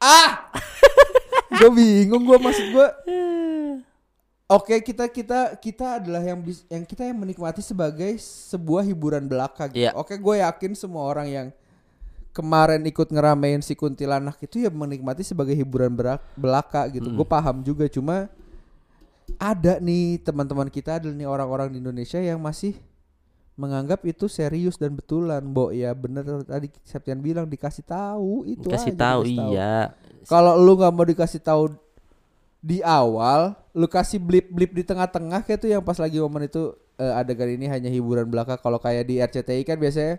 Ah! 0.00 0.52
gue 1.60 1.70
bingung 1.70 2.24
gua 2.24 2.38
maksud 2.40 2.66
gua. 2.72 2.88
Oke 4.44 4.76
kita 4.84 5.08
kita 5.08 5.56
kita 5.56 6.04
adalah 6.04 6.20
yang 6.20 6.36
bis, 6.44 6.68
yang 6.68 6.84
kita 6.84 7.08
yang 7.08 7.16
menikmati 7.16 7.64
sebagai 7.64 8.12
sebuah 8.20 8.84
hiburan 8.84 9.24
belaka 9.24 9.72
gitu. 9.72 9.88
Iya. 9.88 9.96
Oke 9.96 10.20
gue 10.20 10.34
yakin 10.44 10.76
semua 10.76 11.08
orang 11.08 11.28
yang 11.32 11.48
kemarin 12.36 12.84
ikut 12.84 13.08
ngeramein 13.08 13.64
si 13.64 13.72
kuntilanak 13.72 14.36
itu 14.44 14.60
ya 14.60 14.68
menikmati 14.68 15.24
sebagai 15.24 15.56
hiburan 15.56 15.96
berak- 15.96 16.20
belaka 16.36 16.84
gitu. 16.92 17.08
Gue 17.08 17.24
paham 17.24 17.64
juga 17.64 17.88
cuma 17.88 18.28
ada 19.40 19.80
nih 19.80 20.20
teman-teman 20.20 20.68
kita 20.68 21.00
ada 21.00 21.08
nih 21.08 21.24
orang-orang 21.24 21.72
di 21.72 21.80
Indonesia 21.80 22.20
yang 22.20 22.36
masih 22.36 22.76
menganggap 23.54 24.02
itu 24.06 24.26
serius 24.26 24.74
dan 24.76 24.94
betulan. 24.94 25.42
Bo 25.42 25.70
ya 25.70 25.94
bener 25.94 26.42
tadi 26.46 26.70
Septian 26.82 27.22
bilang 27.22 27.46
dikasih 27.46 27.86
tahu 27.86 28.46
itu 28.46 28.66
Kasih 28.66 28.94
aja, 28.94 29.00
tahu 29.14 29.20
dikasih 29.26 29.50
iya. 29.54 29.76
Kalau 30.26 30.58
lu 30.58 30.74
nggak 30.74 30.92
mau 30.94 31.06
dikasih 31.06 31.40
tahu 31.42 31.76
di 32.64 32.80
awal, 32.80 33.52
lu 33.76 33.84
kasih 33.84 34.16
blip-blip 34.16 34.72
di 34.72 34.82
tengah-tengah 34.82 35.44
kayak 35.44 35.60
tuh 35.60 35.68
yang 35.68 35.84
pas 35.84 36.00
lagi 36.00 36.16
momen 36.16 36.48
itu 36.48 36.72
eh, 36.96 37.12
adegan 37.12 37.52
ini 37.52 37.68
hanya 37.68 37.92
hiburan 37.92 38.24
belaka. 38.24 38.56
Kalau 38.56 38.80
kayak 38.80 39.04
di 39.04 39.20
RCTI 39.20 39.62
kan 39.68 39.76
biasanya 39.76 40.16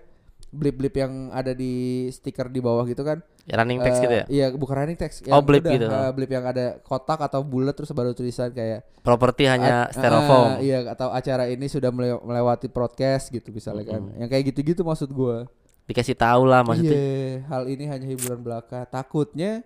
blip-blip 0.50 0.96
yang 0.96 1.30
ada 1.30 1.52
di 1.52 2.06
stiker 2.10 2.48
di 2.48 2.60
bawah 2.60 2.86
gitu 2.86 3.02
kan. 3.02 3.20
Ya, 3.46 3.60
running 3.60 3.78
text 3.78 4.00
Eh, 4.00 4.04
gitu 4.04 4.16
ya. 4.16 4.26
Iya, 4.26 4.46
bukan 4.56 4.76
running 4.76 4.98
text. 4.98 5.22
Oh, 5.28 5.44
blip 5.44 5.62
udah, 5.62 5.74
gitu. 5.74 5.86
eh, 5.86 6.12
blip 6.12 6.32
yang 6.32 6.46
ada 6.46 6.80
kotak 6.80 7.20
atau 7.22 7.42
bulat 7.42 7.74
terus 7.74 7.92
baru 7.92 8.12
tulisan 8.12 8.50
kayak 8.50 8.88
Properti 9.02 9.46
hanya 9.46 9.92
styrofoam. 9.92 10.58
ah, 10.58 10.58
iya, 10.58 10.82
atau 10.88 11.14
acara 11.14 11.46
ini 11.46 11.70
sudah 11.70 11.94
mele- 11.94 12.22
melewati 12.22 12.66
broadcast 12.66 13.30
gitu 13.30 13.52
misalnya 13.52 13.86
kan. 13.86 14.02
Yang 14.18 14.30
kayak 14.32 14.44
gitu-gitu 14.50 14.82
maksud 14.82 15.12
gua. 15.12 15.46
Dikasih 15.86 16.18
tahu 16.18 16.50
lah 16.50 16.66
maksudnya. 16.66 16.98
Iya, 16.98 17.46
hal 17.46 17.64
ini 17.70 17.84
hanya 17.86 18.08
hiburan 18.10 18.42
belaka. 18.42 18.90
Takutnya 18.90 19.62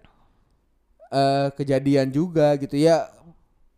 eh 1.09 1.47
kejadian 1.55 2.11
juga 2.11 2.53
gitu 2.57 2.75
ya. 2.75 3.09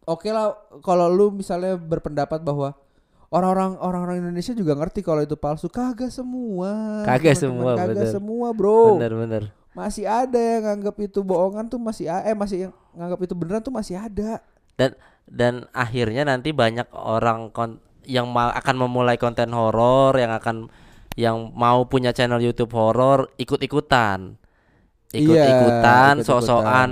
Oke 0.04 0.34
lah 0.34 0.52
kalau 0.82 1.08
lu 1.08 1.30
misalnya 1.32 1.78
berpendapat 1.78 2.42
bahwa 2.42 2.74
orang-orang 3.32 3.80
orang-orang 3.80 4.18
Indonesia 4.22 4.52
juga 4.52 4.76
ngerti 4.76 5.00
kalau 5.02 5.24
itu 5.24 5.40
palsu. 5.40 5.72
Kagak 5.72 6.12
semua. 6.12 7.02
Kagak 7.08 7.40
semua, 7.40 7.80
Kagak 7.80 8.06
bener. 8.06 8.12
semua, 8.12 8.48
Bro. 8.52 9.00
Bener 9.00 9.14
bener. 9.16 9.44
Masih 9.72 10.04
ada 10.04 10.36
yang 10.36 10.68
nganggap 10.68 11.00
itu 11.00 11.24
bohongan 11.24 11.72
tuh 11.72 11.80
masih 11.80 12.12
eh 12.12 12.36
masih 12.36 12.68
yang 12.68 12.74
nganggap 12.92 13.20
itu 13.24 13.34
beneran 13.34 13.64
tuh 13.64 13.72
masih 13.72 13.96
ada. 13.96 14.44
Dan 14.76 15.00
dan 15.32 15.54
akhirnya 15.72 16.28
nanti 16.28 16.52
banyak 16.52 16.92
orang 16.92 17.56
kon 17.56 17.80
yang 18.04 18.36
akan 18.36 18.76
memulai 18.76 19.16
konten 19.16 19.56
horor 19.56 20.20
yang 20.20 20.36
akan 20.36 20.68
yang 21.16 21.56
mau 21.56 21.88
punya 21.88 22.12
channel 22.12 22.44
YouTube 22.44 22.76
horor 22.76 23.32
ikut-ikutan. 23.40 24.36
Ikut-ikutan, 25.12 26.20
ikut-ikutan. 26.24 26.24
sok-sokan 26.24 26.90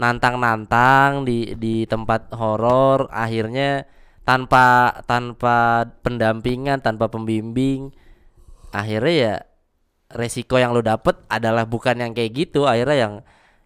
nantang-nantang 0.00 1.24
di 1.28 1.56
di 1.56 1.84
tempat 1.84 2.32
horor 2.34 3.08
akhirnya 3.12 3.84
tanpa 4.24 4.64
tanpa 5.04 5.84
pendampingan, 6.00 6.80
tanpa 6.80 7.12
pembimbing 7.12 7.92
akhirnya 8.72 9.14
ya 9.14 9.34
resiko 10.10 10.56
yang 10.58 10.74
lo 10.74 10.80
dapet 10.82 11.14
adalah 11.28 11.62
bukan 11.68 12.00
yang 12.00 12.12
kayak 12.16 12.32
gitu 12.34 12.64
akhirnya 12.66 12.96
yang 12.98 13.14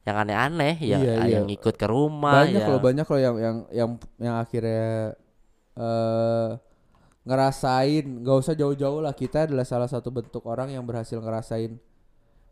yang 0.05 0.17
aneh-aneh 0.25 0.75
yang 0.81 1.01
Iya, 1.05 1.15
iya. 1.25 1.31
yang 1.39 1.47
ikut 1.49 1.75
ke 1.77 1.87
rumah 1.87 2.45
banyak 2.45 2.65
ya. 2.65 2.69
loh 2.69 2.81
banyak 2.81 3.07
loh 3.07 3.21
yang 3.21 3.37
yang 3.39 3.57
yang 3.71 3.91
yang 4.17 4.37
akhirnya 4.41 5.13
eh 5.79 6.51
ngerasain 7.29 8.05
nggak 8.25 8.37
usah 8.41 8.57
jauh-jauh 8.57 9.05
lah 9.05 9.13
kita 9.13 9.45
adalah 9.45 9.69
salah 9.69 9.85
satu 9.85 10.09
bentuk 10.09 10.41
orang 10.49 10.73
yang 10.73 10.83
berhasil 10.89 11.21
ngerasain 11.21 11.77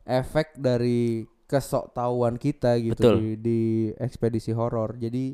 efek 0.04 0.52
dari 0.60 1.24
kesoktahuan 1.48 2.36
kita 2.36 2.76
gitu 2.84 2.92
Betul. 2.98 3.16
di, 3.16 3.28
di 3.40 3.60
ekspedisi 3.96 4.52
horor 4.52 5.00
jadi 5.00 5.32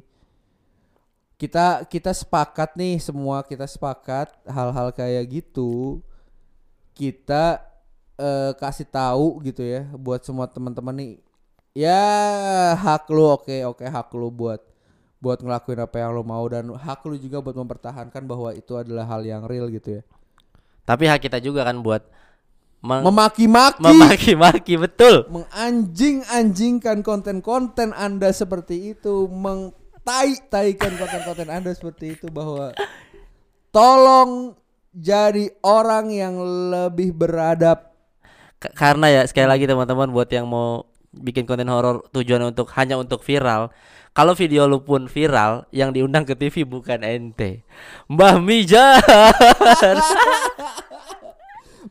kita 1.42 1.83
kita 1.90 2.14
sepakat 2.14 2.78
nih 2.78 3.02
semua 3.02 3.42
kita 3.42 3.66
sepakat 3.66 4.31
hal-hal 4.46 4.94
kayak 4.94 5.26
gitu 5.26 5.98
kita 6.94 7.59
eh, 8.14 8.55
kasih 8.55 8.87
tahu 8.87 9.42
gitu 9.42 9.66
ya 9.66 9.90
buat 9.98 10.22
semua 10.22 10.46
teman-teman 10.46 10.94
nih. 10.94 11.14
Ya 11.74 11.98
hak 12.78 13.11
lu 13.11 13.26
oke 13.26 13.74
oke 13.74 13.83
hak 13.83 14.14
lu 14.14 14.31
buat 14.31 14.62
buat 15.18 15.42
ngelakuin 15.42 15.83
apa 15.83 15.96
yang 15.98 16.14
lu 16.14 16.22
mau 16.22 16.46
dan 16.46 16.70
hak 16.78 17.02
lu 17.11 17.18
juga 17.18 17.42
buat 17.42 17.59
mempertahankan 17.59 18.22
bahwa 18.22 18.55
itu 18.55 18.78
adalah 18.78 19.02
hal 19.11 19.26
yang 19.26 19.42
real 19.42 19.66
gitu 19.66 19.98
ya. 19.98 20.02
Tapi 20.87 21.11
hak 21.11 21.26
kita 21.26 21.42
juga 21.42 21.66
kan 21.66 21.83
buat 21.83 22.07
meng- 22.87 23.02
memaki-maki. 23.02 23.83
Memaki-maki 23.83 24.74
betul. 24.78 25.26
menganjing-anjingkan 25.26 27.02
konten-konten 27.02 27.90
Anda 27.98 28.31
seperti 28.31 28.94
itu, 28.94 29.26
mengtai-taikan 30.03 30.99
konten-konten 30.99 31.47
Anda 31.47 31.71
seperti 31.71 32.19
itu 32.19 32.27
bahwa 32.27 32.75
tolong 33.71 34.59
jadi 34.91 35.55
orang 35.62 36.11
yang 36.11 36.35
lebih 36.75 37.15
beradab. 37.15 37.95
K- 38.59 38.75
karena 38.75 39.07
ya 39.09 39.23
sekali 39.31 39.47
lagi 39.47 39.65
teman-teman 39.71 40.11
buat 40.11 40.27
yang 40.27 40.51
mau 40.51 40.91
bikin 41.15 41.47
konten 41.47 41.71
horor 41.71 42.03
tujuan 42.11 42.43
untuk 42.51 42.67
hanya 42.75 42.99
untuk 42.99 43.23
viral. 43.23 43.71
Kalau 44.12 44.37
video 44.37 44.69
lu 44.69 44.85
pun 44.85 45.09
viral, 45.09 45.65
yang 45.73 45.95
diundang 45.95 46.29
ke 46.29 46.37
TV 46.37 46.69
bukan 46.69 47.01
ente. 47.01 47.65
Mbah 48.12 48.43
Mijan. 48.43 49.01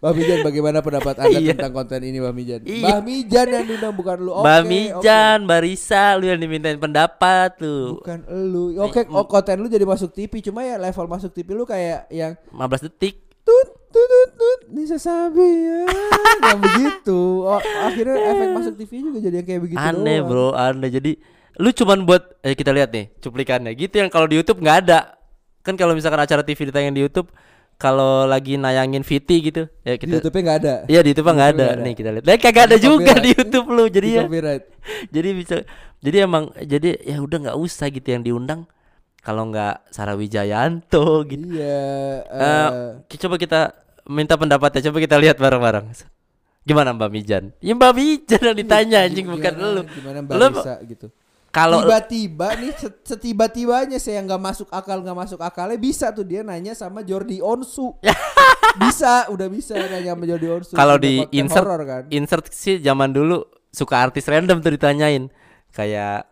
Mbak 0.01 0.13
Mijan 0.17 0.39
bagaimana 0.41 0.81
pendapat 0.81 1.13
Anda 1.21 1.37
Iya. 1.45 1.53
tentang 1.53 1.73
konten 1.77 2.01
ini 2.01 2.17
Mbak 2.17 2.33
Mijan? 2.33 2.61
Iya. 2.65 2.81
Mbak 2.89 2.99
Mijan 3.05 3.47
yang 3.47 3.65
diundang 3.69 3.93
bukan 3.93 4.17
lu. 4.17 4.31
Oke. 4.33 4.65
Mijan, 4.65 5.37
Mbak 5.45 5.59
Risa, 5.61 6.05
lu 6.17 6.25
yang 6.25 6.41
dimintain 6.41 6.77
pendapat 6.81 7.49
tuh. 7.61 8.01
Bukan 8.01 8.19
lu. 8.49 8.73
Oke, 8.81 9.05
oh, 9.07 9.29
konten 9.29 9.61
lu 9.61 9.69
jadi 9.69 9.85
masuk 9.85 10.09
TV 10.09 10.41
cuma 10.41 10.65
ya 10.65 10.81
level 10.81 11.05
masuk 11.05 11.29
TV 11.29 11.53
lu 11.53 11.63
kayak 11.63 12.09
yang 12.09 12.33
15 12.49 12.89
detik. 12.89 13.29
tut 13.41 13.69
tut 13.89 14.05
tut 14.05 14.29
tut 14.37 14.59
Nisa 14.69 15.01
Sabi 15.01 15.41
ya 15.65 15.81
yang 16.45 16.61
begitu 16.61 17.41
oh, 17.41 17.57
akhirnya 17.57 18.13
efek 18.13 18.47
masuk 18.53 18.73
TV 18.77 18.91
juga 19.01 19.17
jadi 19.17 19.35
yang 19.41 19.47
kayak 19.49 19.61
begitu 19.65 19.81
aneh 19.81 20.21
doang. 20.21 20.29
bro, 20.29 20.47
aneh. 20.53 20.89
Jadi 20.89 21.11
lu 21.57 21.69
cuman 21.69 22.05
buat 22.05 22.21
eh 22.41 22.53
kita 22.53 22.69
lihat 22.69 22.89
nih 22.89 23.09
cuplikannya. 23.17 23.73
Gitu 23.73 23.97
yang 23.97 24.09
kalau 24.09 24.25
di 24.25 24.37
YouTube 24.37 24.61
nggak 24.61 24.77
ada. 24.85 25.17
Kan 25.61 25.73
kalau 25.73 25.93
misalkan 25.93 26.17
acara 26.17 26.41
TV 26.41 26.69
ditayang 26.69 26.89
di 26.89 27.01
YouTube 27.01 27.29
kalau 27.82 28.24
lagi 28.24 28.56
nayangin 28.56 29.02
VT 29.02 29.30
gitu 29.41 29.63
ya 29.82 29.94
di 29.94 30.00
kita 30.00 30.13
YouTube-nya 30.15 30.41
nggak 30.44 30.60
ada 30.62 30.74
Iya 30.86 31.00
di 31.02 31.10
YouTube 31.10 31.28
nggak 31.28 31.41
Di 31.41 31.41
ada. 31.41 31.58
YouTube 31.58 31.74
nggak 31.74 31.82
Nih 31.82 31.94
kita 31.98 32.10
lihat. 32.12 32.24
Lah 32.24 32.36
kagak 32.38 32.63
ada 32.63 32.78
Di 32.78 32.84
juga 32.84 32.94
copyright. 33.10 33.24
di 33.26 33.32
YouTube 33.34 33.67
lu. 33.67 33.84
Jadi 33.88 34.08
Di 34.08 34.13
ya 34.13 34.24
jadi 35.10 35.30
bisa 35.32 35.56
jadi 36.00 36.17
emang 36.24 36.44
jadi 36.56 36.89
ya 37.00 37.17
udah 37.17 37.38
nggak 37.41 37.58
usah 37.60 37.88
gitu 37.89 38.08
yang 38.08 38.22
diundang 38.22 38.62
kalau 39.20 39.46
nggak 39.48 39.86
Sarah 39.88 40.13
Wijayanto 40.13 41.06
gitu. 41.26 41.46
iya 41.52 42.22
Eh, 42.24 42.41
eh, 42.41 42.70
ki- 43.06 43.20
coba 43.20 43.36
kita 43.36 43.60
minta 44.06 44.34
pendapatnya 44.34 44.82
coba 44.84 44.98
kita 44.98 45.17
lihat 45.17 45.38
bareng-bareng. 45.38 45.86
Gimana 46.62 46.94
Mbak 46.94 47.10
Mijan? 47.10 47.44
Ya 47.58 47.74
Mbak 47.74 47.91
Mijan 47.91 48.41
yang 48.44 48.54
ditanya 48.56 48.98
anjing 49.02 49.26
bukan 49.26 49.54
lu. 49.56 49.82
gimana 49.88 50.22
Mbak 50.22 50.34
Lu 50.36 50.46
Risa 50.52 50.76
gitu 50.84 51.08
kalau 51.51 51.83
tiba-tiba 51.83 52.47
nih 52.55 52.71
set- 52.79 53.03
setiba-tibanya 53.03 53.99
saya 53.99 54.23
nggak 54.23 54.39
masuk 54.39 54.71
akal 54.71 55.03
nggak 55.03 55.17
masuk 55.19 55.39
akalnya 55.43 55.75
bisa 55.75 56.15
tuh 56.15 56.23
dia 56.23 56.47
nanya 56.47 56.71
sama 56.71 57.03
Jordi 57.03 57.43
Onsu. 57.43 57.91
Bisa 58.79 59.27
udah 59.27 59.51
bisa 59.51 59.75
nanya 59.75 60.15
sama 60.15 60.23
Jordi 60.23 60.47
Onsu. 60.47 60.73
Kalau 60.79 60.95
di 60.95 61.19
insert 61.35 61.67
horor 61.67 61.83
kan. 61.83 62.03
insert 62.07 62.47
sih 62.55 62.79
zaman 62.79 63.11
dulu 63.11 63.43
suka 63.67 63.99
artis 63.99 64.23
random 64.31 64.63
tuh 64.63 64.71
ditanyain. 64.71 65.27
Kayak 65.75 66.31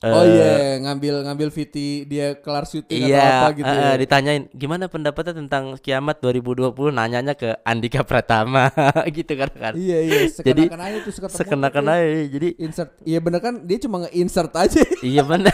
oh 0.00 0.24
iya 0.24 0.80
ngambil 0.80 1.28
ngambil 1.28 1.48
VT 1.52 1.76
dia 2.08 2.32
kelar 2.40 2.64
syuting 2.64 3.04
atau 3.04 3.12
Iya, 3.12 3.20
apa 3.20 3.48
gitu 3.52 3.68
ya. 3.68 3.84
eh, 3.84 3.96
ditanyain 4.00 4.42
gimana 4.50 4.88
pendapatnya 4.88 5.36
tentang 5.36 5.76
kiamat 5.76 6.24
2020 6.24 6.72
nanyanya 6.88 7.36
ke 7.36 7.52
Andika 7.62 8.00
Pratama 8.00 8.72
gitu 9.16 9.32
kan 9.36 9.50
kan. 9.52 9.72
Iya 9.76 9.98
iya 10.00 10.18
Jadi, 10.24 10.64
sekenakan 10.72 10.80
aja 10.80 10.96
tuh 11.04 11.12
ketemu 11.12 11.36
Sekenakan 11.36 11.84
aja 11.92 12.06
jadi 12.32 12.48
insert 12.56 12.90
iya 13.04 13.18
bener 13.20 13.40
kan 13.44 13.54
dia 13.60 13.76
cuma 13.76 14.08
nge-insert 14.08 14.52
aja 14.56 14.80
iya 15.04 15.20
benar 15.20 15.52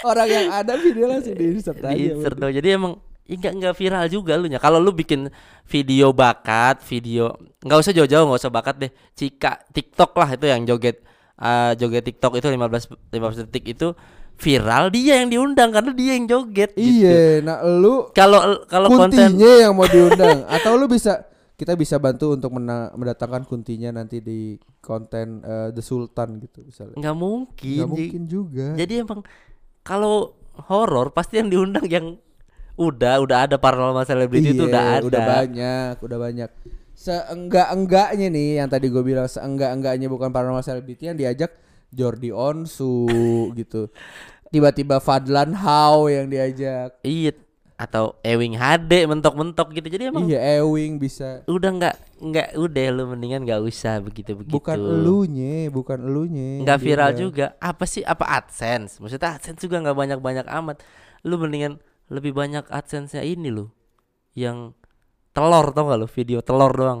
orang 0.00 0.28
yang 0.28 0.46
ada 0.50 0.74
video 0.74 1.04
langsung 1.06 1.36
di-insert 1.36 1.80
aja 1.80 1.94
di 1.94 2.08
insert 2.08 2.34
udah. 2.34 2.48
tuh. 2.48 2.52
Jadi 2.56 2.68
emang 2.72 2.92
ya 3.30 3.36
nggak 3.38 3.52
nggak 3.62 3.74
viral 3.78 4.04
juga 4.10 4.32
lu 4.34 4.50
nya. 4.50 4.58
Kalau 4.58 4.82
lu 4.82 4.90
bikin 4.90 5.28
video 5.68 6.10
bakat, 6.10 6.82
video 6.82 7.36
nggak 7.62 7.78
usah 7.78 7.92
jauh-jauh, 7.94 8.24
nggak 8.26 8.40
usah 8.40 8.52
bakat 8.52 8.74
deh. 8.80 8.90
Cika 9.14 9.60
TikTok 9.70 10.10
lah 10.16 10.28
itu 10.34 10.46
yang 10.48 10.64
joget 10.64 11.04
eh, 11.40 11.72
joget 11.74 12.04
TikTok 12.04 12.36
itu 12.36 12.46
15 12.46 13.10
15 13.10 13.40
detik 13.42 13.64
itu 13.70 13.88
viral 14.36 14.88
dia 14.88 15.20
yang 15.20 15.28
diundang 15.28 15.68
karena 15.68 15.92
dia 15.92 16.16
yang 16.16 16.24
joget 16.24 16.72
gitu. 16.72 17.04
iya 17.04 17.40
nah 17.40 17.60
lu 17.60 18.08
Kalau 18.12 18.64
kalau 18.64 18.88
konten 18.88 19.12
kuntinya 19.32 19.50
yang 19.58 19.72
mau 19.72 19.84
diundang 19.84 20.44
atau 20.56 20.76
lu 20.76 20.86
bisa 20.86 21.28
kita 21.54 21.76
bisa 21.76 21.96
bantu 21.96 22.32
untuk 22.32 22.56
mendatangkan 22.56 23.44
kuntinya 23.44 23.92
nanti 23.92 24.20
di 24.20 24.56
konten 24.80 25.42
eh, 25.42 25.68
The 25.70 25.80
Sultan 25.80 26.40
gitu 26.40 26.64
misalnya 26.64 26.96
nggak 26.96 27.16
mungkin. 27.16 27.76
nggak 27.76 27.88
Ji. 27.88 27.92
mungkin 27.92 28.22
juga 28.26 28.66
Jadi 28.74 28.92
emang 28.98 29.20
kalau 29.80 30.32
horor 30.68 31.12
pasti 31.12 31.36
yang 31.36 31.48
diundang 31.48 31.84
yang 31.84 32.16
udah 32.76 33.20
udah 33.20 33.38
ada 33.44 33.56
paranormal 33.56 34.04
celebrity 34.04 34.56
itu 34.56 34.64
Iya, 34.64 34.68
udah 34.72 34.82
ada. 34.90 35.04
udah 35.04 35.20
banyak 35.22 35.94
udah 36.00 36.18
banyak 36.18 36.50
seenggak 37.00 37.72
enggaknya 37.72 38.28
nih 38.28 38.60
yang 38.60 38.68
tadi 38.68 38.92
gue 38.92 39.00
bilang 39.00 39.24
seenggak 39.24 39.72
enggaknya 39.72 40.12
bukan 40.12 40.28
paranormal 40.28 40.60
celebrity 40.60 41.08
yang 41.08 41.16
diajak 41.16 41.56
Jordi 41.88 42.28
Onsu 42.28 43.08
gitu 43.58 43.88
tiba-tiba 44.52 45.00
Fadlan 45.00 45.56
How 45.56 46.12
yang 46.12 46.28
diajak 46.28 47.00
Iya 47.00 47.32
atau 47.80 48.12
Ewing 48.20 48.60
HD 48.60 49.08
mentok-mentok 49.08 49.72
gitu. 49.72 49.88
Jadi 49.88 50.12
emang 50.12 50.28
iya 50.28 50.60
Ewing 50.60 51.00
bisa 51.00 51.40
udah 51.48 51.70
nggak 51.80 51.96
nggak 52.20 52.48
udah 52.60 52.86
lu 52.92 53.08
mendingan 53.16 53.48
nggak 53.48 53.64
usah 53.64 54.04
begitu 54.04 54.36
begitu. 54.36 54.52
bukan 54.52 54.76
elunya 54.76 55.72
bukan 55.72 55.96
elunya 56.04 56.60
Nggak 56.60 56.76
viral 56.76 57.16
diundang. 57.16 57.24
juga. 57.24 57.46
Apa 57.56 57.88
sih 57.88 58.04
apa 58.04 58.28
AdSense? 58.28 59.00
Maksudnya 59.00 59.40
AdSense 59.40 59.64
juga 59.64 59.80
nggak 59.80 59.96
banyak-banyak 59.96 60.46
amat. 60.60 60.84
Lu 61.24 61.40
mendingan 61.40 61.80
lebih 62.12 62.36
banyak 62.36 62.68
AdSense-nya 62.68 63.24
ini 63.24 63.48
lu 63.48 63.72
yang 64.36 64.76
telur 65.30 65.66
tau 65.70 65.84
gak 65.86 65.98
lu 65.98 66.08
video 66.08 66.38
telur 66.40 66.72
doang. 66.72 67.00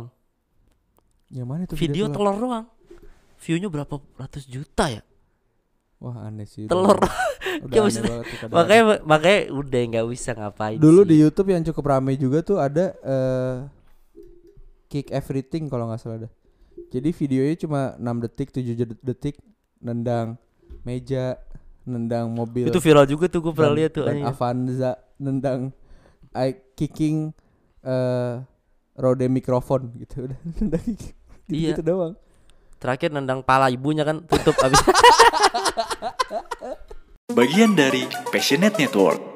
yang 1.28 1.46
mana 1.46 1.62
itu 1.62 1.74
Video 1.74 2.06
telur? 2.06 2.14
telur 2.28 2.36
doang. 2.40 2.64
View-nya 3.38 3.68
berapa 3.68 3.94
ratus 4.16 4.44
juta 4.44 4.86
ya? 4.88 5.02
wah 5.96 6.16
aneh 6.24 6.44
sih 6.44 6.64
Telur. 6.64 6.96
aneh. 6.96 7.12
Ya, 7.68 7.80
maksudnya- 7.82 8.24
makanya 8.48 8.82
makanya 9.04 9.40
udah 9.50 9.80
nggak 9.86 10.06
bisa 10.06 10.30
ngapain 10.32 10.76
dulu 10.76 11.02
sih. 11.02 11.08
di 11.08 11.16
YouTube 11.18 11.50
yang 11.50 11.60
cukup 11.62 11.84
ramai 11.86 12.14
juga 12.14 12.40
tuh 12.40 12.56
ada 12.56 12.96
eh 12.96 13.56
kick 14.86 15.08
everything 15.10 15.66
kalau 15.66 15.86
nggak 15.86 15.98
salah 15.98 16.18
dah. 16.20 16.32
Jadi 16.88 17.08
videonya 17.12 17.56
cuma 17.58 17.80
6 17.94 18.16
detik, 18.18 18.48
7 18.50 18.74
jed- 18.74 18.98
detik 18.98 19.36
nendang 19.78 20.34
meja, 20.82 21.38
nendang 21.82 22.26
mobil. 22.28 22.66
itu 22.66 22.80
viral 22.80 23.04
juga 23.04 23.28
tuh 23.28 23.40
gue 23.40 23.52
pernah 23.52 23.74
lihat 23.76 23.92
tuh 23.92 24.04
dan. 24.04 24.24
Avanza 24.24 24.90
nendang 25.16 25.70
I 26.32 26.48
kicking 26.74 27.30
eh 27.80 28.34
rode 28.96 29.26
mikrofon 29.26 29.92
gitu 29.96 30.22
udah 30.28 30.38
nendang 30.44 30.84
gitu, 30.84 31.14
Iya. 31.50 31.72
gitu 31.74 31.82
doang. 31.82 32.14
terakhir 32.80 33.12
nendang 33.12 33.44
pala 33.44 33.68
ibunya 33.68 34.04
kan 34.04 34.24
tutup 34.24 34.56
abis 34.60 34.80
Bagian 37.30 37.78
dari 37.78 38.02
Passionate 38.34 38.74
Network. 38.74 39.30